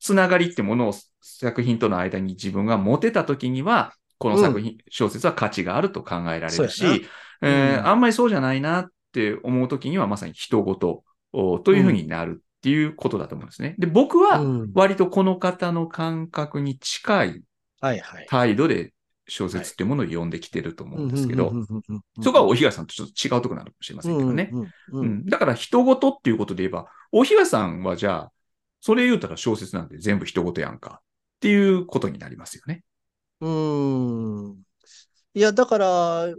[0.00, 13.76] つながりってものを作品との間に自分が持てたときには、この作品、小説は価値があると考えられるし、えーうんあんまりそうじゃないなって思うときにはまさに人事おというふうになるっていうことだと思うんですね。
[13.78, 17.42] で、僕はうん割とこの方の感覚に近い。
[18.28, 18.92] 態度で
[19.28, 21.52] 小説っていうものを読んできてると思うんですけど、
[22.22, 24.50] そこは大東さんとちょっと違うところなのかもしれませんけどね。
[25.26, 28.32] だから人事っていうことで言えば、大東さんはじゃあ、
[28.80, 31.04] それ言うたら小説なんで全部人事やんかっ
[31.40, 32.82] ていうことになりますよね。
[33.40, 34.62] うん。
[35.34, 36.34] いや、だから、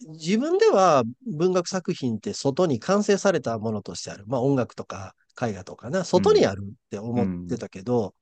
[0.00, 4.24] 自分では文学作品って外に完成されたものとしてある。
[4.26, 8.14] まあ音楽とか絵画とかな、外にあるって思ってたけど、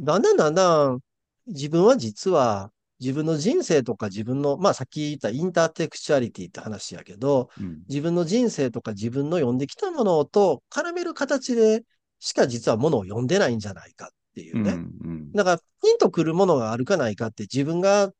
[0.00, 1.00] だんだんだんだん
[1.46, 11.84] 自分は実は自分の人生とか自分の、まあさっき言ったインターテクチュアリティって話やけど、うん自分の人生とか自分の読んできたものと絡める形で
[12.18, 14.72] しか実はものを読んでないんじゃないかっていうね。
[14.72, 18.12] うんうんだから、ピンとくるものがあるかないかって自分が、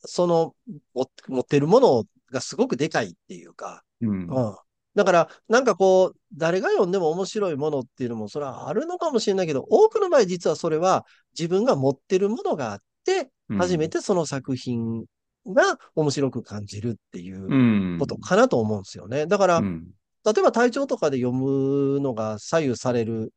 [0.00, 0.54] その、
[0.94, 4.56] 持持ってるものがすごくでかいっていうか、うんうん。
[4.94, 11.06] だから、なんかこう、誰が読んでも面白いものっていうのも、それはあるのかもしれないけど、多くの場合実はそれは
[11.38, 15.04] 自分が持ってるものがあって、うん初めてその作品
[15.46, 19.26] が面白く感じるっていううんことかなと思うんですよね。
[19.26, 19.86] だから、うん
[20.24, 23.32] 例えば体調とかで読むのが左右される、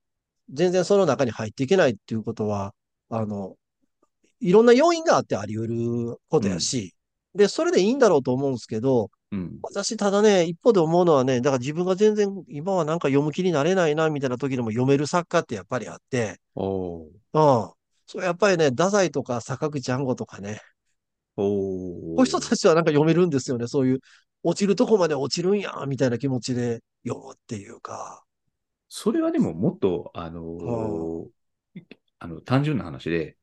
[0.52, 2.74] 全然その中に入っていけないっていうことは、
[3.10, 3.56] あの、
[4.40, 6.94] いろんな要因があってあり得ることやし、
[7.34, 17.72] で、それでいいんだろうと思うんですけど、うん私ただね、一方で思うのはね、だから自分が全然今はなんか読む気になれないな、みたいな時でも読める作家ってやっぱりあって、おーうん。
[18.08, 20.62] それやっぱりね、太宰とか坂口安吾とかね、
[21.38, 23.68] おこういう人たちはなんか読めるんですよね。
[23.68, 24.00] そういう、
[24.44, 28.25] 落ちるとこまで落ちるんや、みたいな気持ちで読むっていうか。
[28.88, 31.28] それはでももっと、あのー
[32.20, 33.38] あの、単純な話で、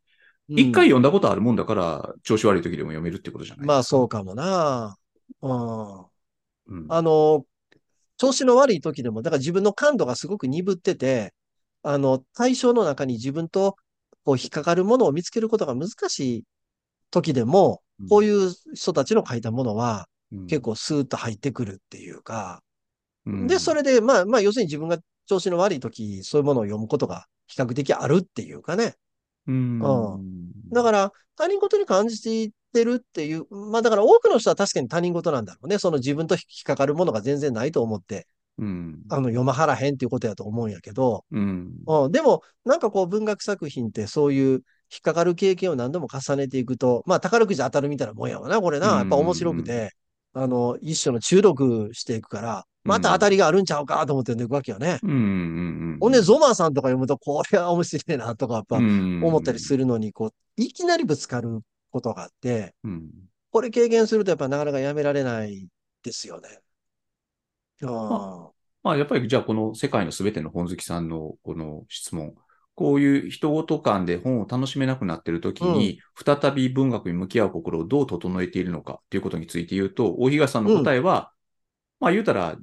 [0.48, 4.18] 一、うん回読んだことあるもんだから、調子悪い時でも読めるってことじゃないまあそうか。
[4.18, 4.96] かもな。
[5.40, 6.00] うん。
[6.66, 6.86] うん。
[6.88, 7.46] あの、
[8.16, 11.34] 調子の悪い時でも、だから自分の感度がすごく鈍ってて、
[11.82, 13.76] あの、対象の中に自分と
[14.24, 16.44] こう引っかかるものを見つけることが難しい
[17.10, 20.08] 時でも、こういう人たちの書いたものは
[20.48, 22.62] 結構スーッと入ってくるっていうか、
[23.26, 28.94] うん、で、それで、まあ、まあ、要するに自分が調子の悪い時、そういうものを読むことが比較的あるっていうかね。
[29.46, 29.80] うん、
[30.72, 35.78] だから、他人事に感じていってるっていう、まあだから多くの人は確かに他人事なんだろうね。
[35.78, 38.26] その自分と引っかかるものが全然ないと思って、
[38.58, 44.50] うん、あの、読まはらへんっていうことやと思うんやけど、うん、うん、でも、なんかこう文学作品ってそういう
[44.92, 48.86] 引っかかる経験を何度も重ねていくと、まあ宝くじ当たるみたいなもんやわな、これな。
[48.86, 49.90] やっぱ面白くて、
[50.34, 54.98] あの、一種の中毒していくから、また当たりがあるんちゃうかと思って読んでいくわけよね。
[55.02, 63.10] うん、うん、ほんで、ゾマーさんとか読むと、これは面白いなとか、やっぱ思ったりするのに、こう、いきなりぶつかることがあって、うん、
[63.50, 65.68] これ経験するとやっぱなかなかやめられない
[66.02, 66.60] ですよね。
[67.84, 68.50] あ
[68.82, 72.34] まあ、やっぱりじゃあこの世界のすべての本好きさんのこの質問。
[72.74, 81.32] こういう人ごと間で本を楽しめなくなっているときに、再び文学に向き合う心をどう整えているのかということについて言うと、大東さんの答えは、
[82.02, 82.56] まあ言うたら、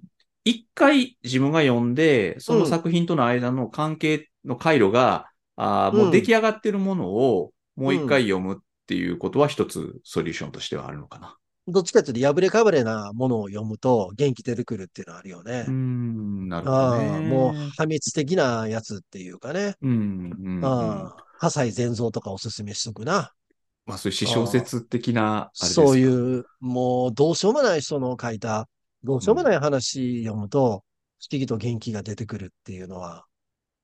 [0.44, 11.38] 一回自分が読んで、その作品との間の関係の回路が、あもう出来上がっているものをもう一回読むっていうことは一つソリューションとしてはあるのかな。
[11.68, 15.66] どっちかっていうと、破れかぶれなものを読むと元気出てくるっていうのはあるよね。
[15.70, 17.20] うん、なるほどね。
[17.20, 19.76] もう破滅的なやつっていうかね。
[19.82, 23.32] うん、うん、あ破砕全蔵とかおすすめしとくな。
[23.86, 28.68] まあそういう詩小説的なそういう、もうどうしようもない人の書いた、
[29.04, 30.84] どうしようもない話読むと、
[31.20, 33.26] 不思議と元気が出てくるっていうのは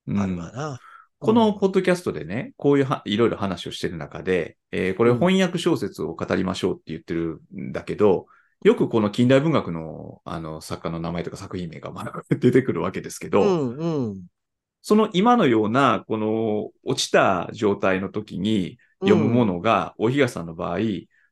[0.08, 0.69] あるわな。
[0.69, 0.78] うん。
[1.19, 8.28] このポッドキャストでね、こういういろいろ話をしてる中で、えー、これ翻訳小説を語りましょうって言ってるんだけど、
[8.63, 11.91] よくこの近代文学のあの作家の名前とか作品名が
[12.30, 14.21] 出てくるわけですけど、うんうん、
[14.82, 20.80] その今のような、この落ちた状態の時に読むものが、大東さんの場合、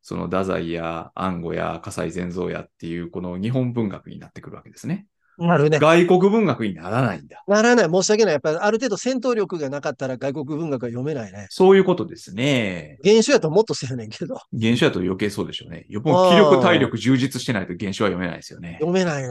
[0.04, 5.08] その太宰や安吾や葛西善蔵やっていうこの日本文学になってくるわけですね。
[5.38, 5.80] なるね。
[5.80, 7.44] 外国文学にならないんだ。
[7.48, 7.89] ならない。
[7.89, 8.34] 申し訳ない。
[8.34, 11.48] やっぱりある程度戦闘力がなかったら外国文学は読めないね。
[11.50, 13.00] そういうことですね。
[13.04, 14.36] 原種やともっとせやねんけど。
[14.52, 15.88] 原種やと余計そうでしょうね。
[16.04, 18.78] もう気力体力充実してないと原種は読めないですよね。
[18.80, 19.30] 読めないね。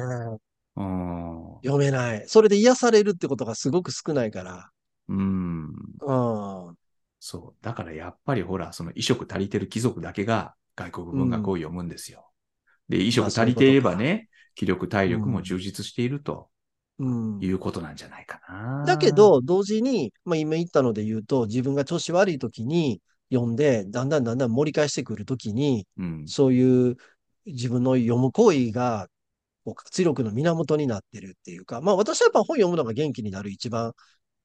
[0.76, 1.54] うん。
[1.62, 2.24] 読めない。
[2.26, 4.70] それで癒されるってことがすごく少ないから。
[5.08, 5.66] うん。
[5.66, 6.74] うん。
[7.20, 7.64] そう。
[7.64, 12.30] だからやっぱりほら、その衣食足りてる貴族だけが外国文学を読むんですよ。
[12.88, 16.48] うん、で、衣食足りていればね、気力体力も充実していると。
[16.98, 18.84] うん、いうことなんじゃないかな。
[18.86, 23.00] だけど、同時に、まあ今言ったので言うと、自分が調子悪い時に
[23.32, 26.96] 読んで、だんだんだんだん盛り返してくる時に、うん、そういう
[27.46, 29.08] 自分の読む行為が、
[29.74, 33.94] 活力の源になってるっていうか、まあ私はやっぱ本読むのが元気になる一番、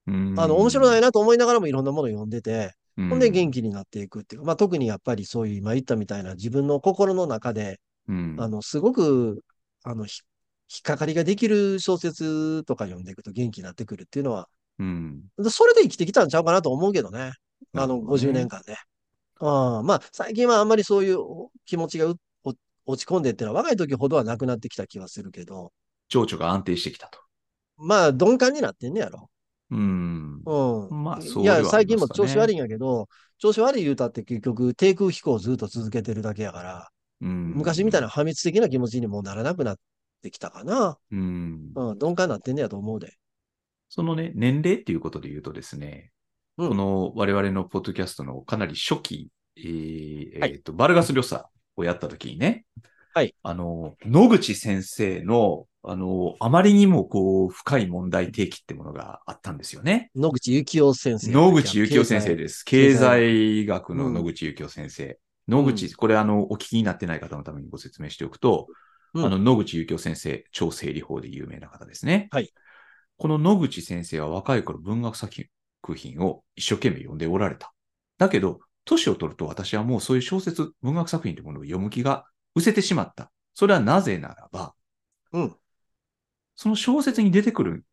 [0.07, 9.43] うん、あの、面白いなと思いながらもいろんなものを読んでて、ほんで元気になっていくっていうか、まあ特にやっぱりそういう今言ったみたいな自分の心の中で、うん、あの、すごく、
[9.83, 10.09] あの、引
[10.79, 17.33] っかかりができる小説とか読んでいくと元気になってくるっていうのは、うん、それで生きてきたんちゃうかなと思うけどね。
[17.73, 18.75] あの、50年間で。
[19.39, 21.17] あまあ、最近はあんまりそういう
[21.65, 22.11] 気持ちが
[22.87, 25.71] 落ち込んでっていうのは若い時ほどはなくなってきた気はするけど。
[26.09, 27.19] 情緒が安定してきたと。
[27.77, 29.29] まあ、鈍感になってんねやろ。
[29.69, 30.41] うん。
[30.45, 31.03] うん。
[31.03, 36.89] まあ、そう、いや、最近も調子悪いんやけど、調子悪い言うたって結局低空飛行をずっと続けてるだけやから、
[37.21, 39.77] うん、昔みたいな破滅的な気持ちにもならなくなっ
[40.21, 40.97] てきたかな。
[41.11, 41.71] うん。
[41.75, 43.13] うん、鈍感になってんねやと思うで。
[43.89, 46.11] そのね、年齢っていうことで言うとですね、
[46.57, 52.65] うん、この我々のポッドキャストのかなり初期、えーはいえーと、バルガス・リョサをやったときにね、
[53.17, 53.33] はい。
[53.41, 60.11] あの、野口先生の、あの、あまりにもこう、深い問題提起ってものがあったんですよね。
[60.15, 61.31] 野口幸雄先生。
[61.31, 62.63] 野口幸雄先生です。
[62.63, 65.17] 経経済済学の野口幸雄先生。
[65.47, 68.67] 野口、これあの、お聞きになってない方のためにご説明しておくと、
[69.15, 72.27] うんあの、野口幸雄先生、超整理法で有名な方ですね。
[72.29, 72.53] はい。
[73.17, 75.33] この野口先生は若い頃文学作
[75.95, 77.73] 品を一生懸命読んでおられた。
[78.19, 82.25] だけど、年を取ると私はもうそういう小説、文学作品というものを読む気が
[82.57, 83.31] 失せてしまった。
[83.53, 84.73] それはなぜならば、
[85.31, 85.57] うん。
[86.55, 87.85] その小説に出てくる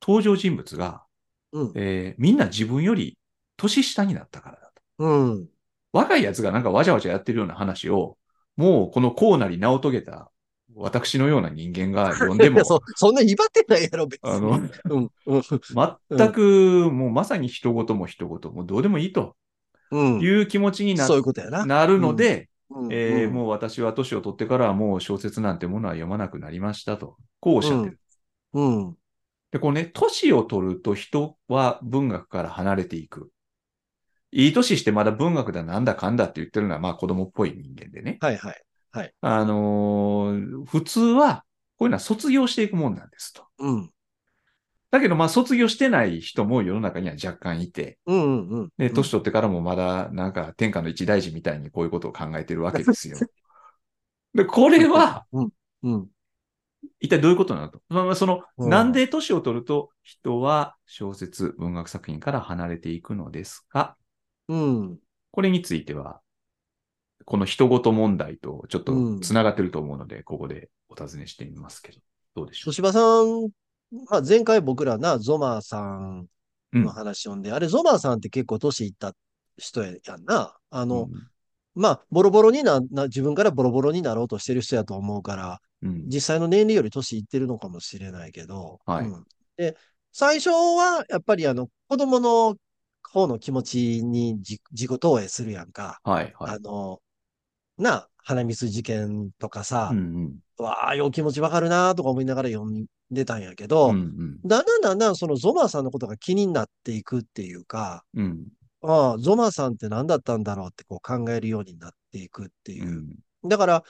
[0.00, 1.04] 登場人物が、
[1.52, 1.72] うん。
[1.74, 3.18] えーみんな自分より
[3.56, 4.82] 年下になったからだと。
[4.98, 5.08] う
[5.40, 5.48] ん。
[5.92, 8.18] 若いやつがなんかわちゃわちゃやってるような話を、
[8.56, 10.30] もうこのこうなり名を遂げた
[10.74, 14.30] 私のような人間が読んでも、 そ、そんな威張ってないやろ、別に。
[14.30, 15.10] あの、うん。
[15.26, 15.42] うん。
[16.08, 19.36] 全くもうまさに人事も人事もどうでもいいと
[19.90, 20.20] うん。
[20.20, 21.64] いう気持ちになそういうことやな。
[21.64, 27.16] なるので、ううんえーうんもう私は年を取ってからはもう小説なんてものは読まなくなりましたと。
[27.40, 28.00] こうおっしゃってる。
[28.52, 28.96] うん。
[29.50, 33.30] で、こうね、年を取ると人は文学から離れていく。
[34.32, 38.18] いい年してまだ文学だなんだかんだって言ってるのはまあ子供っぽい人間でね。
[38.20, 38.62] はいはい。
[39.20, 41.44] あのー普通は
[41.78, 43.46] こういうのは卒業していくもんなんですと。
[43.58, 43.90] うん。
[44.90, 48.68] だけどまあ卒業してない人も世の中には若干いて、うんうんうん。
[48.78, 53.18] で、年取ってからもまだなんか天下の一大事みたいにこういうことを考えてるわけですよ。
[54.34, 55.50] で、これはうん。
[55.82, 56.06] うん。
[57.00, 57.82] 一体どういうことなのと。
[57.88, 63.96] まあまあその、うんなんで年を取ると人は小説、文学作品から離れていくのですか？
[64.48, 64.98] うん。
[65.32, 66.20] これについては、
[67.24, 71.98] この人ごと問題とちょっとうん繋がってると思うので、ここでお尋ねしてみますけど、
[72.36, 72.72] どうでしょう？
[72.72, 73.50] 小柴さん、
[73.92, 76.28] まあ、前回僕らな、ゾマーさん
[76.72, 79.14] うんの話読んで、あれ、ゾマーさんって結構年いった
[79.56, 80.56] 人やんな。
[80.70, 81.08] あの、
[81.74, 89.24] まあ、ボロボロにな、な、自分からボロボロになろうとしてる人やと思うから、うんうん実際の年齢より年いってるのかもしれないけど、はいうん
[89.56, 89.76] で、
[90.10, 92.56] 最初はやっぱりあの、子供の
[93.02, 96.00] 方の気持ちに自自己投影するやんか。
[96.02, 96.58] はい、はいあ。
[96.58, 97.00] の、
[97.76, 104.38] な、花水事件とかさ、うんうんわあ、よう気持ちわかるなとか思いながら読んでたんやけど、うんうん。
[104.44, 108.46] だんだんだんだんそのゾマさんのことが気になっていくっていうか、うん。
[108.82, 112.88] ああ、ゾマさんって何だったんだろうってこう考えるようになっていくっていう。
[112.88, 112.90] う。
[113.46, 113.48] ん。
[113.48, 113.84] だから、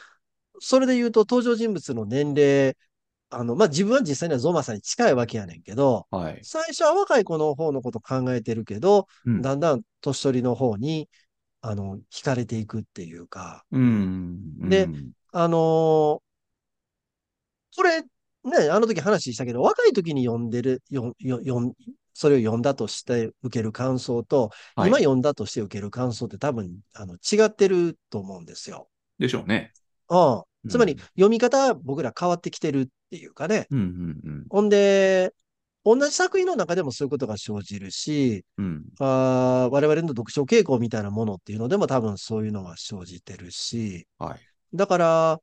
[0.58, 2.76] それで言うと登場人物の年齢、
[3.30, 6.40] あの、まあ、自分は実際にはゾマさんに近いわけやねんけど、はい。
[6.42, 9.42] 最初は若い子の方のこと考えてるけど、うん。
[9.42, 11.08] だんだん年取りの方に、
[11.60, 15.10] あの、惹かれていくっていうか、うんでうん。
[15.32, 16.25] あのー
[17.76, 21.72] これ、ね、あの時話したけど、若い時に読んでる、よよよん
[22.14, 28.88] それを読んだとして受ける感想と、はい今読んだとして受ける感想って多分、あの、違ってると思うんですよ。
[29.18, 29.72] でしょうね。
[30.08, 30.16] う
[30.66, 30.70] ん。
[30.70, 33.66] つまりうん、読み方、僕ら変わってきてるっていうかね。
[33.70, 33.82] うんう
[34.30, 35.34] んほんで、
[35.84, 44.40] 同じ作品の中でもそういうことが生じるし、うんうんあー我々の読書傾向みたいなものっていうのでも多分そういうのは生じてるし、はい。
[44.74, 45.40] だから、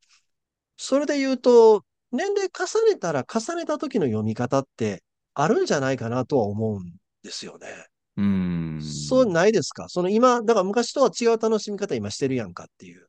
[0.76, 1.84] それで言うと、
[2.14, 5.02] 年齢重ねたら重ねた時の読み方って
[5.34, 7.68] あるんじゃないかなとは思うんですよね。
[8.16, 8.80] うん。
[8.80, 9.88] そうないですか？
[9.88, 13.08] その今、だから昔とは違う楽しみ方今してるやんかっていう。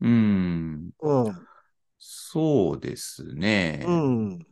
[0.00, 0.90] うん。
[1.00, 1.46] うん。
[1.98, 3.86] そうですね。
[3.86, 4.46] うん。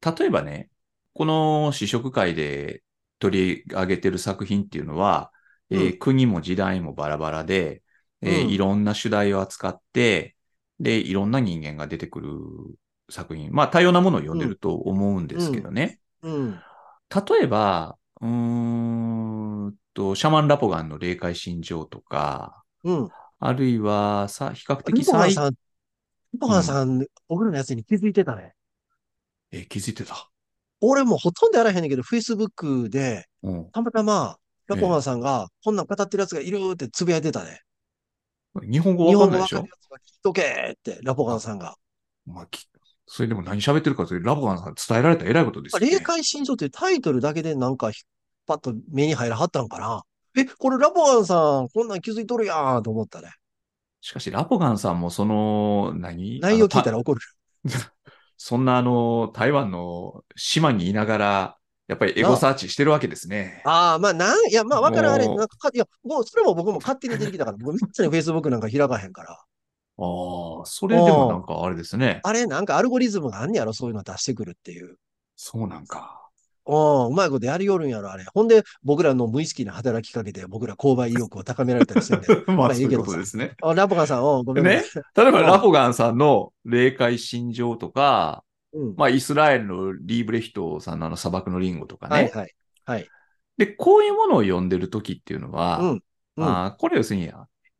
[0.00, 0.70] 例えばね、
[1.14, 2.82] この試食会で
[3.18, 5.32] 取り上げてる作品っていうのは、
[5.70, 7.82] えーう国も時代もバラバラで、
[8.22, 10.36] えーうんいろんな主題を扱って、
[10.78, 12.30] で、いろんな人間が出てくる
[13.08, 13.52] 作品。
[13.52, 16.00] まあ、多様なものを読んでると思うんですけどね。
[16.22, 16.60] うん。
[17.14, 23.10] 例えば、うーんと、シャマン・ラポガンの霊界心情とか、うん。
[23.38, 28.54] あるいは、さ、比較的さん、リポハンさん、僕らのやつに気づいてたね。
[29.52, 30.28] えー気づいてた？
[30.80, 33.70] 俺もうほとんどやらへんねんけど、Facebook で、うん。
[33.70, 34.36] たまたま、
[34.66, 37.60] ラポハンさんが、こんなん語ってるやつがいるってつぶやいてたね。
[38.68, 39.58] 日本語日わかんないでしょ？
[39.58, 40.42] 本語わかるやつは聞いとけ
[40.72, 41.76] って、ラポハンさんが。
[42.26, 42.68] まあ、き
[43.06, 45.90] それでも何喋ってるかそれラボガンさん伝えられたら偉いことですよね。
[45.90, 47.90] 霊界心情っていうタイトルだけでなんか、
[48.46, 50.02] パッと目に入らはったんかな？
[50.36, 53.30] え、これラポハンさん、こんなん気づいとるやんと思ったね。
[54.00, 56.40] しかし、ラポガンさんもその、何？
[56.40, 57.20] 内容聞いたら怒る。
[57.70, 57.92] た
[58.36, 61.56] そんなあの、台湾の島にいながら、
[61.88, 63.62] やっぱりエゴサーチしてるわけですね。
[63.64, 69.40] ああ、まあ、なん、いや、まあ、わかる、あれ、なんかか、いや、もう、それも僕も勝手に出てきたから、僕、めっちゃに Facebook なんか開かへんから。
[69.98, 72.20] ああ、それでもなんかあれですね。
[72.22, 74.96] あれ、なんかアルゴリズムがあんねやろ、そういうの出してくるっていう。
[75.36, 76.22] そうなんか。
[76.66, 78.24] うん、うまいことやりよるんやろ、あれ。
[78.34, 82.26] ほんで、僕らの無意識な働きかけて、僕ら購買意欲を高められたりしてんで。
[82.52, 83.54] まあ、そういういいけどさことですね。
[83.62, 84.64] あ、ラポガンさん、うん、ごめん。
[84.64, 84.82] ね
[85.14, 88.42] 例えば、うんラポガンさんの霊界心情とか、
[88.72, 88.94] うん。
[88.96, 92.14] まあ、イスラエルのリーブレヒトさんのあの砂漠のリンゴとかね。
[92.14, 92.54] はいはい。
[92.84, 93.08] はい。
[93.56, 96.02] で、こういうものを読んでる時っていうのは、うん。
[96.36, 96.44] うん。
[96.44, 97.30] あこれ要するに、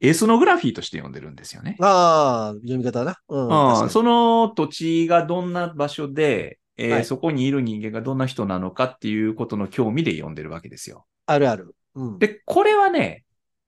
[0.01, 1.77] エスノグラフィーとして読んでるんですよね。
[1.81, 3.17] あー、読み方な。
[3.29, 3.91] うん。
[3.91, 11.07] その土地がどんな場所で、えーはいそこにいる人間がどんな人なのかっていうことの興味で読んでるわけですよ。
[11.25, 11.75] あるある。
[11.95, 12.19] うん。
[12.19, 13.25] で、これはね、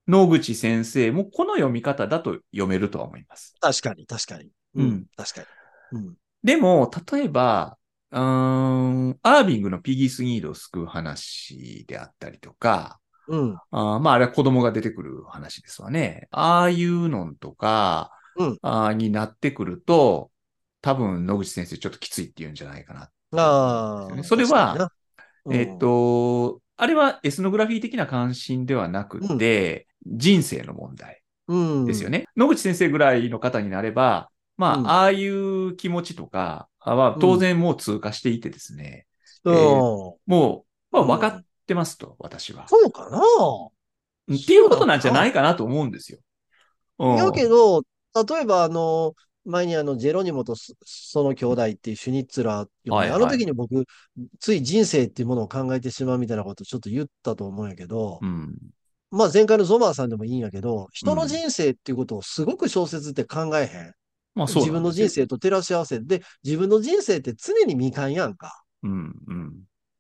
[0.07, 3.55] 野口先生もこの読み方だと読めるとは思います。
[3.61, 4.51] 確かに、確かに。
[4.75, 5.07] ううんん。
[5.17, 5.47] 確かに。
[5.93, 6.15] うん。
[6.43, 7.79] でも、例えば、
[8.11, 13.57] うーん、アービングのピギースニードを救う話であったりとか、うん。
[13.71, 16.29] あーまあ、あれは子供が出てくる話ですわね。
[16.31, 20.31] ああいうのとか、うんあーになってくると、
[20.81, 23.11] 多分野口先生ちょっときついって言うんじゃないかな。
[23.41, 24.23] ああ。
[24.25, 24.91] それは確か
[25.47, 31.23] にな、えっ、と、あれはエスノグラフィー的な関心ではなくて、人生の問題。
[31.49, 31.85] うん。
[31.87, 32.25] ですよね。
[32.37, 39.07] 野口先生ぐらいの方になれば、まあ、うんああいう気持ちとかは当然もう通過していてですね、
[39.45, 39.55] うん。
[39.55, 39.59] え
[40.27, 42.67] もう、まあ、うん分かってますと、私は。
[42.67, 43.21] そうかな？
[44.35, 46.19] っていうことなんじゃないかなと思うんですよ。
[46.99, 47.83] うんやけど、
[48.15, 49.15] 例えばあの、
[49.45, 53.85] 前にあの、ジェロニモとそその兄弟っていうシュニッツラー読んではいはいあの時に僕、
[54.41, 58.57] つい人生っていうものを考えてしまうみたいなことちょっと言ったと思うんやけど、うん。
[59.11, 63.93] まあ前回のゾマーさんでもいいんやけど、人の人生っていうことをすごく小説って考えへん。
[64.35, 68.63] まあ、そう自分の人生と照らし合わせて、で、自分の人生って常に未完やんか。
[68.83, 69.55] うん、うん、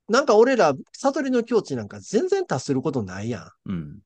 [0.09, 3.70] なんか俺ら、悟りの境地なんか全然達することないやん。
[3.70, 3.98] うん。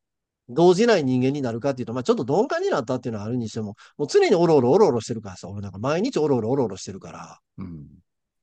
[0.49, 7.87] 動じない人間になるかっていうと、まあちょっと鈍感になったっていうのはあるにしても、もう常におろおろおろおろしてるからさ、俺なんか毎日おろおろおろおろしてるから、うん。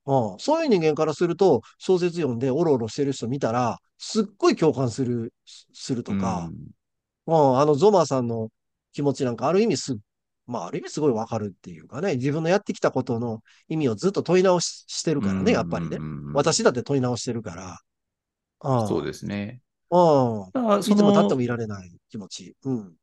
[0.05, 6.49] うん、そういう人間からすると、小説読んでおろおろしてる人見たら、すっごい共感する、するとか、
[7.27, 8.49] うん、あのゾマさんの
[8.93, 9.97] 気持ちなんかある意味す、
[10.49, 15.97] まあある意味すごいわかるっていうかね、自分のやってきたことの意味をずっと問い直ししてるからね、やっぱりね。
[15.97, 16.33] うん。
[16.33, 17.79] 私だって問い直してるから。
[18.61, 19.61] うん、そうですね。
[19.91, 20.51] うん。
[20.53, 22.55] だから、いつも立っても、いられない気持ち。
[22.63, 22.93] うん。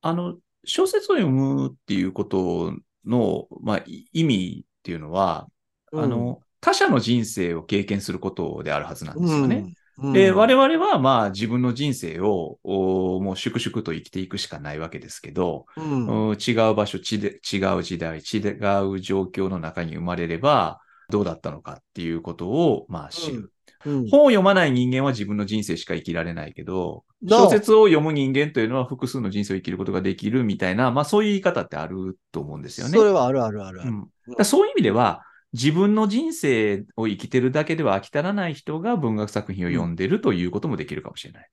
[0.00, 2.74] あの、小説を読むっていうこと
[3.04, 5.48] の、まあ、い意味っていうのは、
[5.92, 9.56] あの、他者の人生を経験することであるはずなんですよね。
[9.56, 16.30] うん、で、うん我々はまあ自分の人生をおもう粛々と生きていくしかないわけですけど、うん。
[16.30, 20.80] うん違う場所、ちで違う時代、違う状況の中に生まれれば
[21.10, 23.36] どうだったのかっていうことをまあ知る。
[23.38, 23.50] うん
[23.86, 32.96] 本を読まない人間は自分の人生しか生きられないけど、小説を読む人間というのは複数の人生を生きることができるみたいな、まあそういう言い方ってあると思うんですよね。
[32.96, 34.44] それはあるあるあるある。
[34.44, 35.22] そういう意味では、
[35.54, 41.48] 自分の人生を生きてるだけでは飽き足らない人が文学作品を読んでるということもできるかもしれない。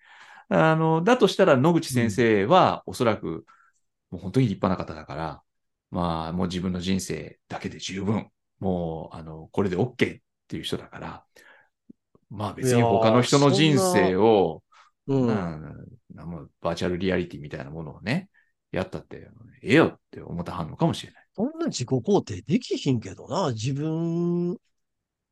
[0.50, 3.46] あの、だとしたら野口先生はおそらく
[4.10, 5.42] もう本当に立派な方だから、
[5.92, 8.30] まあもう自分の人生だけで十分、
[8.60, 11.24] もうあの、これで OK っていう人だから、
[12.30, 14.64] まあ別に他の人の人生を、
[15.08, 15.28] うん。
[16.62, 18.30] バーチャルリアリティみたいなものをね、
[18.72, 19.30] やったって、
[19.62, 21.21] ええよって思ったはんのかもしれない。
[21.42, 23.52] そんな自己肯定できひんけどな。
[23.52, 24.58] 自分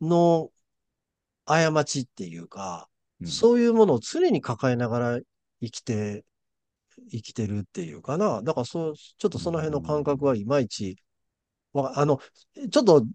[0.02, 0.50] の
[1.46, 2.88] 過ちっていうか、
[3.22, 5.20] うんそういうものを常に抱えながら
[5.62, 6.24] 生きて、
[7.12, 8.42] 生きてるっていうかな。
[8.42, 10.98] だからそう、ちょっとその辺の感覚はいまいち、
[11.74, 12.20] わあの、
[12.72, 13.06] ちょっと、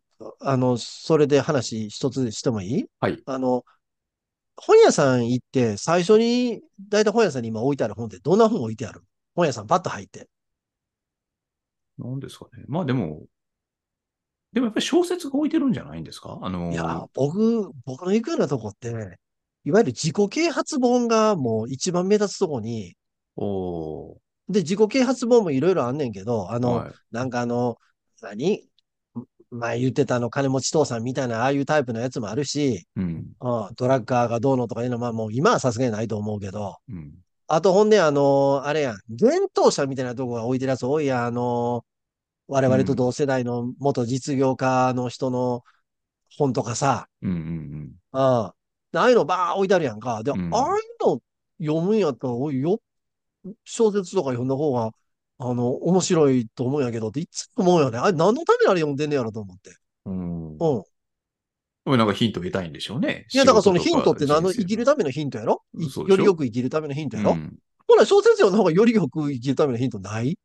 [0.41, 2.85] あの、それで話一つしてもいい？
[3.01, 3.21] はい。
[3.25, 3.65] あの、
[4.57, 9.03] 本屋さん行って、最初に、だいたい本屋さんに今置いてある本ってどんな本置いてある？
[9.35, 10.29] 本屋さんパッと入って。
[11.99, 12.65] なんですかね。
[12.67, 13.23] まあでも、
[14.53, 16.39] でもやっぱり小説が置いてるんじゃないんですか？
[16.43, 19.19] あの、いや、僕、僕の行くようなとこって、
[19.65, 22.97] いわゆる自己啓発本がもう一番目立つとこに、
[23.37, 24.17] おー
[24.49, 26.93] で、自己啓発本もいろいろあんねんけど、あの、はい。
[27.11, 27.79] なんかあの、
[28.23, 28.69] 何？
[29.51, 33.05] 前言ってたあの金持ち父さんみたいなああいうタイプのやつもあるし、うん。
[33.41, 37.15] うん、ドラッカーがどうのとかいうのは、まあもう今はさすがにないと思うけど、うん。
[37.47, 41.85] あとほんであの、あれやん、幻冬者みたいなとこが置いてるやつ多いやん、あの、
[42.49, 45.63] 我々と同世代の元実業家の人の
[46.37, 47.31] 本とかさ、うん。
[47.31, 47.39] うん。
[48.13, 48.19] うん。
[48.19, 48.55] あ
[48.93, 50.23] あいうのばー置いてあるやんか。
[50.23, 51.23] で、うんああいうの
[51.61, 52.81] 読むんやったら、おいよ、
[53.65, 54.91] 小説とか読んだ方が、
[55.39, 57.99] あの、面白いと思うんやけどっていつも思うよね。
[57.99, 59.77] あれ何のためにあれ読んでんねやろと思って。
[60.07, 60.57] うん。
[60.59, 60.85] うん。
[61.87, 63.27] なんかヒントを得たいんでしょうね。
[63.33, 64.43] いや、だからそのヒントって何？
[64.43, 65.63] の生きるためのヒントやろ？
[66.09, 67.59] よりよく生きるためのヒントやろ、うん。
[67.87, 70.39] ほら、小説読んだ方がよりよく生きるためのヒントない？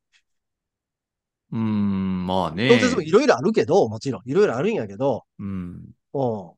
[1.52, 2.70] うん、まあね。
[2.70, 4.22] 小説もいろいろあるけど、もちろん。
[4.26, 5.92] いろいろあるんやけど、うん。
[6.14, 6.52] うん。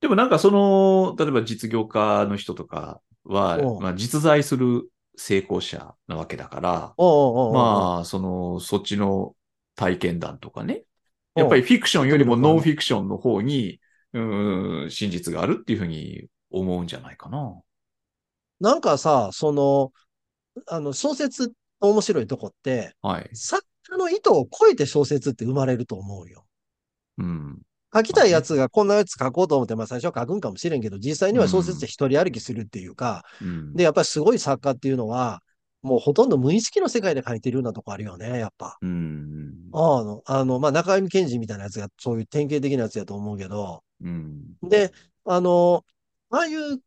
[0.00, 9.34] でもなんかその、例えば実業家の人とかはう、んまあ実在する成功者なわけだから、まあ、その、そっちの
[9.76, 10.74] 体験談とかね。
[10.74, 10.80] うん
[11.36, 13.80] やっぱりフィクションよりもノンフィクションの方に、
[14.12, 17.60] うん、真実があるっていうふうに思うんじゃないかな。
[18.60, 19.92] なんかさ、その、
[20.66, 23.30] あの、小説の面白いとこって、はい。
[23.34, 26.44] 作家の意図を超えて小説って生まれると思うよ。
[27.18, 27.58] うん。
[27.92, 33.74] 書きたいやつがこんなやつ書こうと思って、まあ最初は書くんかもしれんけど、実際には小説って一人歩きするっていうか、うん。
[33.74, 35.42] で、やっぱりすごい作家っていうのは、
[35.82, 38.76] もうほとんど無意識の世界で書いてるようなとこあるよね、やっぱ。
[38.80, 39.54] うん。
[39.72, 44.56] あの、あの、まあ中上健二みたいなやつがそういう典型的なやつやと思うけど、うん。
[44.62, 44.92] で、
[45.24, 45.84] あの、
[46.30, 46.80] ああいう、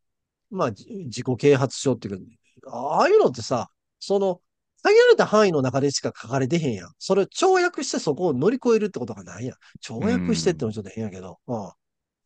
[0.50, 2.18] まあ、じ自己啓発書っていう
[2.62, 4.40] か、ああいうのってさ、その、
[4.82, 6.92] 限られた範囲の中でしか書かれてへんやん。
[6.98, 9.56] それを跳躍してそこを乗り越えるってことがないやん。
[9.82, 11.38] 跳躍してってのもちょっと変やけど。
[11.46, 11.70] うん。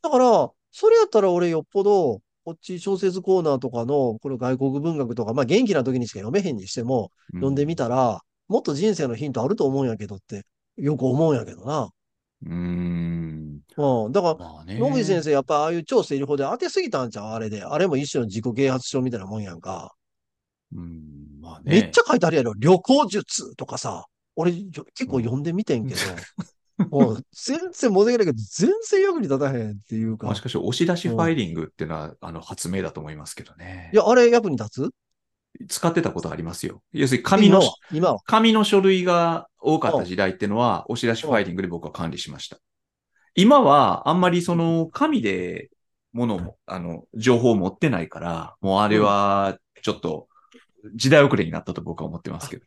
[0.03, 10.45] だから、それやったら俺よっぽど、こっち小説コーナーとかの、これ外国文学とか、まあ元気な時にしか読めへんにしても、読んでみたら、もっと人生のヒントあると思うんやけどって、
[10.76, 11.91] よく思うんやけどな。
[12.45, 13.61] うーん。
[13.76, 14.12] うん。
[14.12, 14.78] だから。
[14.78, 17.62] 野口先生、やっぱああいう超整理法で当てすぎたんちゃうあれで。
[17.62, 19.95] あれも一種の自己啓発書みたいなもんやんか。
[20.74, 21.41] うん。
[21.41, 21.64] まあね。
[21.64, 22.55] めっちゃ書いてあるやろ。
[22.59, 24.07] 旅行術とかさ。
[24.36, 26.01] 俺、結構読んでみてんけど。
[26.91, 30.26] もう全然申し訳ないけど、全然役に立たへんっていうか。
[30.26, 33.91] まあしかし、押し出しファイリングっていうのは、あの、発明だと思いますけどね。
[33.93, 34.91] いや、あれ役に立つ？
[35.69, 36.83] 使ってたことありますよ。
[36.93, 38.21] 要するに紙の今、は。
[38.25, 42.59] 紙の書類が多かった時代っていうのは、押し出しファイリングで僕は管理しました。
[43.35, 45.71] 今は、あんまりその、紙で、
[46.13, 50.29] ものも、あの、情報を持ってないから、もうあれは、ちょっと、
[50.95, 52.65] 時代遅れになったと僕は思ってますけど。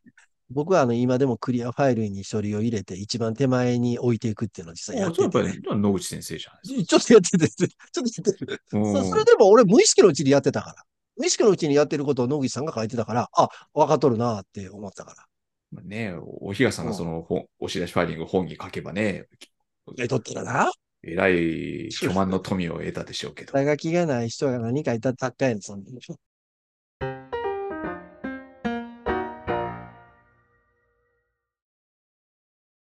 [0.50, 9.10] 僕はあの、今でもクリアファイルに書類を入れて、一番手前に置いていくっていうのを実際やあってて、それやっぱり、野口先生じゃないですちょっとやってて、ちょっとやってて。
[9.10, 10.76] それでも俺無意識のうちにやってたから。
[11.18, 15.26] 無意識のうちにやってることを野口さんが書いてたから、あ、分かっとるなって思ってたから。
[15.72, 19.26] まあね、おひがさんがその本、押し出しファイリングを本に書けばね、
[19.98, 20.72] え、とったらな。
[21.04, 23.54] えらい巨万の富を得たでしょうけど。
[23.54, 25.86] 肩書きがない人が何かいたったっかやん、そんな。